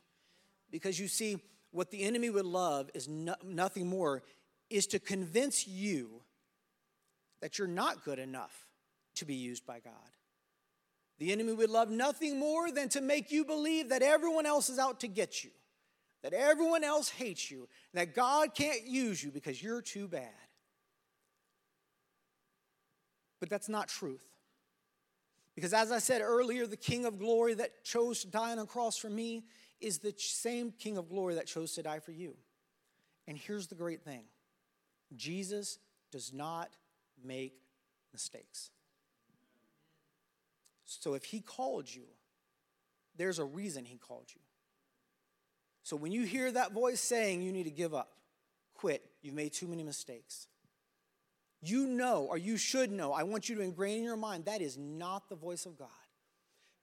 Because 0.71 0.99
you 0.99 1.09
see, 1.09 1.39
what 1.71 1.91
the 1.91 2.03
enemy 2.03 2.31
would 2.31 2.47
love 2.47 2.91
is 2.95 3.09
no, 3.09 3.35
nothing 3.45 3.89
more 3.89 4.23
is 4.71 4.87
to 4.89 4.99
convince 4.99 5.67
you 5.67 6.23
that 7.41 7.59
you're 7.59 7.69
not 7.69 8.05
good 8.05 8.19
enough 8.19 8.67
to 9.17 9.25
be 9.25 9.35
used 9.35 9.67
by 9.67 9.81
God. 9.81 9.93
The 11.19 11.33
enemy 11.33 11.53
would 11.53 11.71
love 11.71 11.91
nothing 11.91 12.39
more 12.39 12.71
than 12.71 12.89
to 12.91 13.01
make 13.01 13.31
you 13.31 13.45
believe 13.45 13.91
that 13.91 14.03
everyone 14.03 14.47
else 14.47 14.69
is 14.69 14.79
out 14.79 15.01
to 15.01 15.09
get 15.09 15.45
you, 15.45 15.51
that 16.23 16.33
everyone 16.33 16.85
else 16.85 17.09
hates 17.09 17.51
you, 17.51 17.69
that 17.95 18.15
God 18.15 18.55
can't 18.55 18.87
use 18.87 19.23
you 19.23 19.31
because 19.31 19.63
you're 19.63 19.83
too 19.83 20.09
bad. 20.09 20.31
But 23.41 23.51
that's 23.51 23.69
not 23.69 23.89
truth. 23.89 24.25
Because 25.55 25.75
as 25.75 25.93
I 25.93 25.99
said 25.99 26.23
earlier, 26.23 26.67
the 26.67 26.77
King 26.77 27.05
of 27.05 27.19
glory 27.19 27.55
that 27.55 27.85
chose 27.85 28.23
to 28.23 28.29
die 28.29 28.53
on 28.53 28.59
a 28.59 28.67
cross 28.67 28.97
for 28.97 29.11
me 29.11 29.45
is 29.81 29.99
the 29.99 30.15
same 30.17 30.73
King 30.73 30.97
of 30.97 31.09
glory 31.09 31.35
that 31.35 31.47
chose 31.47 31.73
to 31.75 31.83
die 31.83 31.99
for 31.99 32.13
you. 32.13 32.35
And 33.27 33.37
here's 33.37 33.67
the 33.67 33.75
great 33.75 34.03
thing 34.03 34.25
Jesus 35.15 35.79
does 36.11 36.33
not 36.33 36.71
make 37.23 37.55
mistakes. 38.13 38.71
So 40.85 41.15
if 41.15 41.25
he 41.25 41.41
called 41.41 41.93
you, 41.93 42.05
there's 43.17 43.39
a 43.39 43.45
reason 43.45 43.85
he 43.85 43.97
called 43.97 44.27
you. 44.35 44.41
So 45.83 45.97
when 45.97 46.13
you 46.13 46.25
hear 46.25 46.51
that 46.53 46.73
voice 46.73 47.01
saying 47.01 47.43
you 47.43 47.53
need 47.53 47.65
to 47.65 47.71
give 47.71 47.95
up, 47.95 48.13
quit, 48.75 49.03
you've 49.21 49.35
made 49.35 49.53
too 49.53 49.67
many 49.67 49.83
mistakes, 49.83 50.47
you 51.63 51.87
know, 51.87 52.27
or 52.29 52.37
you 52.37 52.57
should 52.57 52.91
know, 52.91 53.13
I 53.13 53.23
want 53.23 53.49
you 53.49 53.55
to 53.57 53.63
ingrain 53.63 53.99
in 53.99 54.05
your 54.05 54.17
mind 54.17 54.47
that 54.47 54.61
is 54.61 54.77
not 54.77 55.29
the 55.29 55.37
voice 55.37 55.65
of 55.65 55.79
God. 55.79 55.89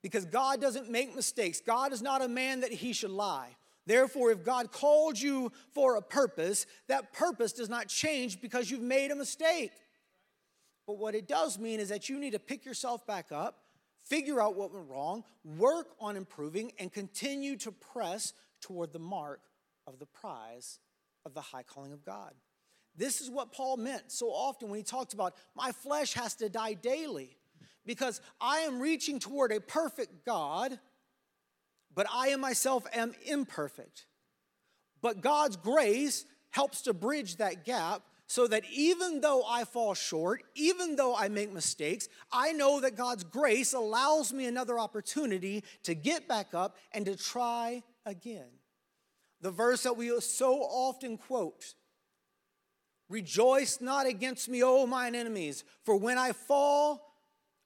Because 0.01 0.25
God 0.25 0.61
doesn't 0.61 0.89
make 0.89 1.13
mistakes. 1.13 1.59
God 1.59 1.91
is 1.91 2.01
not 2.01 2.21
a 2.21 2.29
man 2.29 2.61
that 2.61 2.71
he 2.71 2.93
should 2.93 3.11
lie. 3.11 3.57
Therefore, 3.85 4.31
if 4.31 4.43
God 4.43 4.71
called 4.71 5.19
you 5.19 5.51
for 5.73 5.95
a 5.95 6.01
purpose, 6.01 6.65
that 6.87 7.11
purpose 7.11 7.51
does 7.51 7.69
not 7.69 7.87
change 7.87 8.39
because 8.39 8.71
you've 8.71 8.81
made 8.81 9.11
a 9.11 9.15
mistake. 9.15 9.71
But 10.87 10.97
what 10.97 11.15
it 11.15 11.27
does 11.27 11.59
mean 11.59 11.79
is 11.79 11.89
that 11.89 12.07
you 12.07 12.17
need 12.17 12.31
to 12.31 12.39
pick 12.39 12.65
yourself 12.65 13.05
back 13.05 13.31
up, 13.31 13.63
figure 14.05 14.41
out 14.41 14.55
what 14.55 14.73
went 14.73 14.89
wrong, 14.89 15.23
work 15.43 15.87
on 15.99 16.15
improving, 16.15 16.71
and 16.79 16.93
continue 16.93 17.57
to 17.57 17.71
press 17.71 18.33
toward 18.61 18.93
the 18.93 18.99
mark 18.99 19.41
of 19.85 19.99
the 19.99 20.05
prize 20.05 20.79
of 21.25 21.33
the 21.33 21.41
high 21.41 21.63
calling 21.63 21.91
of 21.91 22.05
God. 22.05 22.33
This 22.99 23.21
is 23.21 23.29
what 23.29 23.53
Paul 23.53 23.77
meant 23.77 24.11
so 24.11 24.27
often 24.27 24.69
when 24.69 24.77
he 24.77 24.83
talked 24.83 25.13
about 25.13 25.33
my 25.55 25.71
flesh 25.71 26.13
has 26.15 26.35
to 26.35 26.49
die 26.49 26.73
daily 26.73 27.37
because 27.85 28.19
I 28.41 28.59
am 28.59 28.81
reaching 28.81 29.19
toward 29.19 29.53
a 29.53 29.61
perfect 29.61 30.25
God, 30.25 30.77
but 31.95 32.07
I 32.13 32.31
in 32.31 32.41
myself 32.41 32.85
am 32.93 33.13
imperfect. 33.25 34.05
But 35.01 35.21
God's 35.21 35.55
grace 35.55 36.25
helps 36.49 36.81
to 36.83 36.93
bridge 36.93 37.37
that 37.37 37.63
gap 37.63 38.01
so 38.27 38.47
that 38.47 38.65
even 38.69 39.21
though 39.21 39.43
I 39.47 39.63
fall 39.63 39.93
short, 39.93 40.43
even 40.55 40.97
though 40.97 41.15
I 41.15 41.29
make 41.29 41.53
mistakes, 41.53 42.09
I 42.33 42.51
know 42.51 42.81
that 42.81 42.97
God's 42.97 43.23
grace 43.23 43.71
allows 43.71 44.33
me 44.33 44.45
another 44.45 44.77
opportunity 44.77 45.63
to 45.83 45.95
get 45.95 46.27
back 46.27 46.53
up 46.53 46.75
and 46.91 47.05
to 47.05 47.15
try 47.15 47.81
again. 48.05 48.49
The 49.39 49.51
verse 49.51 49.83
that 49.83 49.95
we 49.95 50.19
so 50.19 50.59
often 50.59 51.17
quote 51.17 51.75
Rejoice 53.09 53.81
not 53.81 54.05
against 54.05 54.47
me, 54.47 54.63
O 54.63 54.85
mine 54.85 55.15
enemies, 55.15 55.63
for 55.83 55.95
when 55.95 56.19
I 56.19 56.31
fall, 56.31 57.15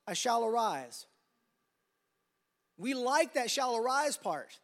I 0.07 0.13
shall 0.13 0.45
arise. 0.45 1.05
We 2.77 2.93
like 2.93 3.33
that 3.33 3.51
shall 3.51 3.75
arise 3.75 4.15
part. 4.15 4.57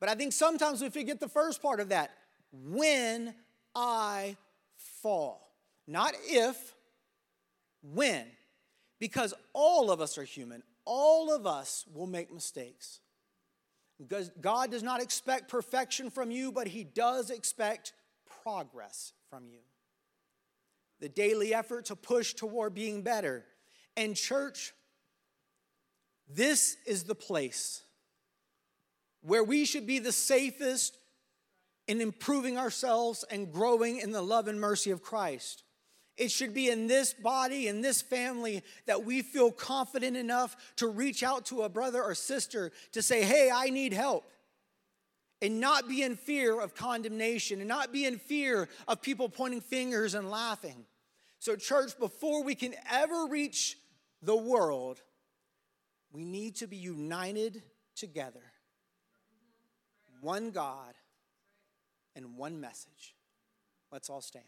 But 0.00 0.08
I 0.08 0.14
think 0.14 0.32
sometimes 0.32 0.80
we 0.80 0.88
forget 0.88 1.20
the 1.20 1.28
first 1.28 1.60
part 1.60 1.80
of 1.80 1.90
that. 1.90 2.10
When 2.50 3.34
I 3.74 4.36
fall. 5.02 5.52
Not 5.86 6.14
if, 6.24 6.74
when. 7.82 8.24
Because 8.98 9.34
all 9.52 9.90
of 9.90 10.00
us 10.00 10.16
are 10.16 10.24
human. 10.24 10.62
All 10.86 11.34
of 11.34 11.46
us 11.46 11.84
will 11.94 12.06
make 12.06 12.32
mistakes. 12.32 13.00
Because 13.98 14.30
God 14.40 14.70
does 14.70 14.82
not 14.82 15.02
expect 15.02 15.50
perfection 15.50 16.10
from 16.10 16.30
you, 16.30 16.52
but 16.52 16.66
He 16.66 16.84
does 16.84 17.30
expect 17.30 17.92
progress 18.42 19.12
from 19.28 19.46
you 19.46 19.58
the 21.00 21.08
daily 21.08 21.54
effort 21.54 21.86
to 21.86 21.96
push 21.96 22.34
toward 22.34 22.74
being 22.74 23.02
better. 23.02 23.44
And, 23.96 24.14
church, 24.14 24.72
this 26.28 26.76
is 26.86 27.04
the 27.04 27.14
place 27.14 27.82
where 29.22 29.44
we 29.44 29.64
should 29.64 29.86
be 29.86 29.98
the 29.98 30.12
safest 30.12 30.96
in 31.88 32.00
improving 32.00 32.56
ourselves 32.56 33.24
and 33.30 33.52
growing 33.52 33.98
in 33.98 34.12
the 34.12 34.22
love 34.22 34.46
and 34.48 34.60
mercy 34.60 34.90
of 34.90 35.02
Christ. 35.02 35.64
It 36.16 36.30
should 36.30 36.54
be 36.54 36.68
in 36.68 36.86
this 36.86 37.12
body, 37.14 37.66
in 37.66 37.80
this 37.80 38.02
family, 38.02 38.62
that 38.86 39.04
we 39.04 39.22
feel 39.22 39.50
confident 39.50 40.16
enough 40.16 40.54
to 40.76 40.86
reach 40.86 41.22
out 41.22 41.46
to 41.46 41.62
a 41.62 41.68
brother 41.68 42.02
or 42.02 42.14
sister 42.14 42.72
to 42.92 43.02
say, 43.02 43.22
Hey, 43.22 43.50
I 43.52 43.70
need 43.70 43.92
help 43.92 44.30
and 45.42 45.60
not 45.60 45.88
be 45.88 46.02
in 46.02 46.16
fear 46.16 46.60
of 46.60 46.74
condemnation 46.74 47.60
and 47.60 47.68
not 47.68 47.92
be 47.92 48.04
in 48.04 48.18
fear 48.18 48.68
of 48.86 49.00
people 49.00 49.28
pointing 49.28 49.60
fingers 49.60 50.14
and 50.14 50.30
laughing. 50.30 50.84
So, 51.40 51.56
church, 51.56 51.98
before 51.98 52.44
we 52.44 52.54
can 52.54 52.74
ever 52.92 53.26
reach 53.26 53.78
the 54.22 54.36
world, 54.36 55.00
we 56.12 56.22
need 56.22 56.56
to 56.56 56.66
be 56.66 56.76
united 56.76 57.62
together. 57.96 58.42
One 60.20 60.50
God 60.50 60.92
and 62.14 62.36
one 62.36 62.60
message. 62.60 63.14
Let's 63.90 64.10
all 64.10 64.20
stand. 64.20 64.44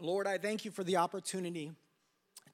Lord, 0.00 0.28
I 0.28 0.38
thank 0.38 0.64
you 0.64 0.70
for 0.70 0.84
the 0.84 0.98
opportunity 0.98 1.72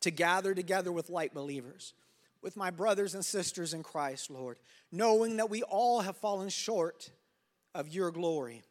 to 0.01 0.11
gather 0.11 0.55
together 0.55 0.91
with 0.91 1.11
like 1.11 1.35
believers, 1.35 1.93
with 2.41 2.57
my 2.57 2.71
brothers 2.71 3.15
and 3.15 3.23
sisters 3.23 3.75
in 3.75 3.83
Christ, 3.83 4.31
Lord, 4.31 4.59
knowing 4.91 5.37
that 5.37 5.51
we 5.51 5.63
all 5.63 6.01
have 6.01 6.17
fallen 6.17 6.49
short 6.49 7.11
of 7.75 7.89
your 7.89 8.11
glory. 8.11 8.63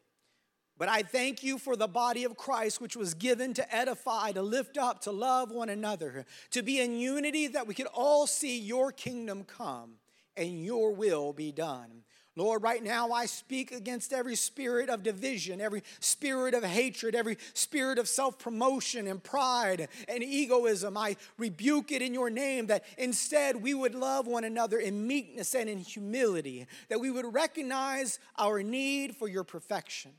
But 0.76 0.88
I 0.88 1.02
thank 1.02 1.44
you 1.44 1.58
for 1.58 1.76
the 1.76 1.86
body 1.86 2.24
of 2.24 2.36
Christ, 2.36 2.80
which 2.80 2.96
was 2.96 3.14
given 3.14 3.54
to 3.54 3.74
edify, 3.74 4.32
to 4.32 4.42
lift 4.42 4.76
up, 4.76 5.00
to 5.02 5.12
love 5.12 5.52
one 5.52 5.68
another, 5.68 6.26
to 6.50 6.62
be 6.62 6.80
in 6.80 6.98
unity 6.98 7.46
that 7.48 7.66
we 7.66 7.74
could 7.74 7.86
all 7.94 8.26
see 8.26 8.58
your 8.58 8.90
kingdom 8.90 9.44
come 9.44 9.94
and 10.36 10.64
your 10.64 10.92
will 10.92 11.32
be 11.32 11.52
done. 11.52 12.02
Lord, 12.36 12.64
right 12.64 12.82
now 12.82 13.12
I 13.12 13.26
speak 13.26 13.70
against 13.70 14.12
every 14.12 14.34
spirit 14.34 14.88
of 14.88 15.04
division, 15.04 15.60
every 15.60 15.84
spirit 16.00 16.52
of 16.54 16.64
hatred, 16.64 17.14
every 17.14 17.38
spirit 17.52 17.96
of 17.96 18.08
self 18.08 18.40
promotion 18.40 19.06
and 19.06 19.22
pride 19.22 19.88
and 20.08 20.20
egoism. 20.20 20.96
I 20.96 21.16
rebuke 21.38 21.92
it 21.92 22.02
in 22.02 22.12
your 22.12 22.30
name 22.30 22.66
that 22.66 22.84
instead 22.98 23.62
we 23.62 23.72
would 23.72 23.94
love 23.94 24.26
one 24.26 24.42
another 24.42 24.78
in 24.78 25.06
meekness 25.06 25.54
and 25.54 25.70
in 25.70 25.78
humility, 25.78 26.66
that 26.88 26.98
we 26.98 27.12
would 27.12 27.32
recognize 27.32 28.18
our 28.36 28.64
need 28.64 29.14
for 29.14 29.28
your 29.28 29.44
perfection. 29.44 30.10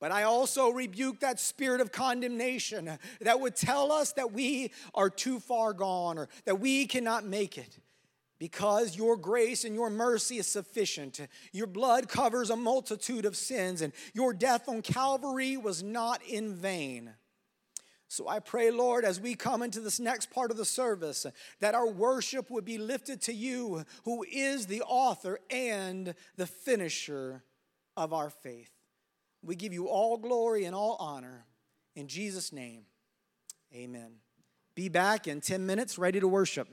But 0.00 0.10
I 0.10 0.22
also 0.22 0.70
rebuke 0.70 1.20
that 1.20 1.38
spirit 1.38 1.82
of 1.82 1.92
condemnation 1.92 2.98
that 3.20 3.40
would 3.40 3.56
tell 3.56 3.92
us 3.92 4.12
that 4.12 4.32
we 4.32 4.72
are 4.94 5.10
too 5.10 5.38
far 5.38 5.74
gone 5.74 6.18
or 6.18 6.28
that 6.46 6.60
we 6.60 6.86
cannot 6.86 7.24
make 7.24 7.58
it 7.58 7.78
because 8.44 8.94
your 8.94 9.16
grace 9.16 9.64
and 9.64 9.74
your 9.74 9.88
mercy 9.88 10.36
is 10.36 10.46
sufficient. 10.46 11.18
Your 11.50 11.66
blood 11.66 12.10
covers 12.10 12.50
a 12.50 12.56
multitude 12.56 13.24
of 13.24 13.38
sins, 13.38 13.80
and 13.80 13.90
your 14.12 14.34
death 14.34 14.68
on 14.68 14.82
Calvary 14.82 15.56
was 15.56 15.82
not 15.82 16.22
in 16.22 16.54
vain. 16.54 17.14
So 18.06 18.28
I 18.28 18.40
pray, 18.40 18.70
Lord, 18.70 19.06
as 19.06 19.18
we 19.18 19.34
come 19.34 19.62
into 19.62 19.80
this 19.80 19.98
next 19.98 20.30
part 20.30 20.50
of 20.50 20.58
the 20.58 20.66
service, 20.66 21.24
that 21.60 21.74
our 21.74 21.88
worship 21.88 22.50
would 22.50 22.66
be 22.66 22.76
lifted 22.76 23.22
to 23.22 23.32
you, 23.32 23.86
who 24.04 24.26
is 24.30 24.66
the 24.66 24.82
author 24.82 25.40
and 25.48 26.14
the 26.36 26.46
finisher 26.46 27.44
of 27.96 28.12
our 28.12 28.28
faith. 28.28 28.72
We 29.42 29.56
give 29.56 29.72
you 29.72 29.88
all 29.88 30.18
glory 30.18 30.66
and 30.66 30.76
all 30.76 30.98
honor. 31.00 31.46
In 31.96 32.08
Jesus' 32.08 32.52
name, 32.52 32.82
amen. 33.74 34.16
Be 34.74 34.90
back 34.90 35.26
in 35.28 35.40
10 35.40 35.64
minutes, 35.64 35.96
ready 35.96 36.20
to 36.20 36.28
worship. 36.28 36.68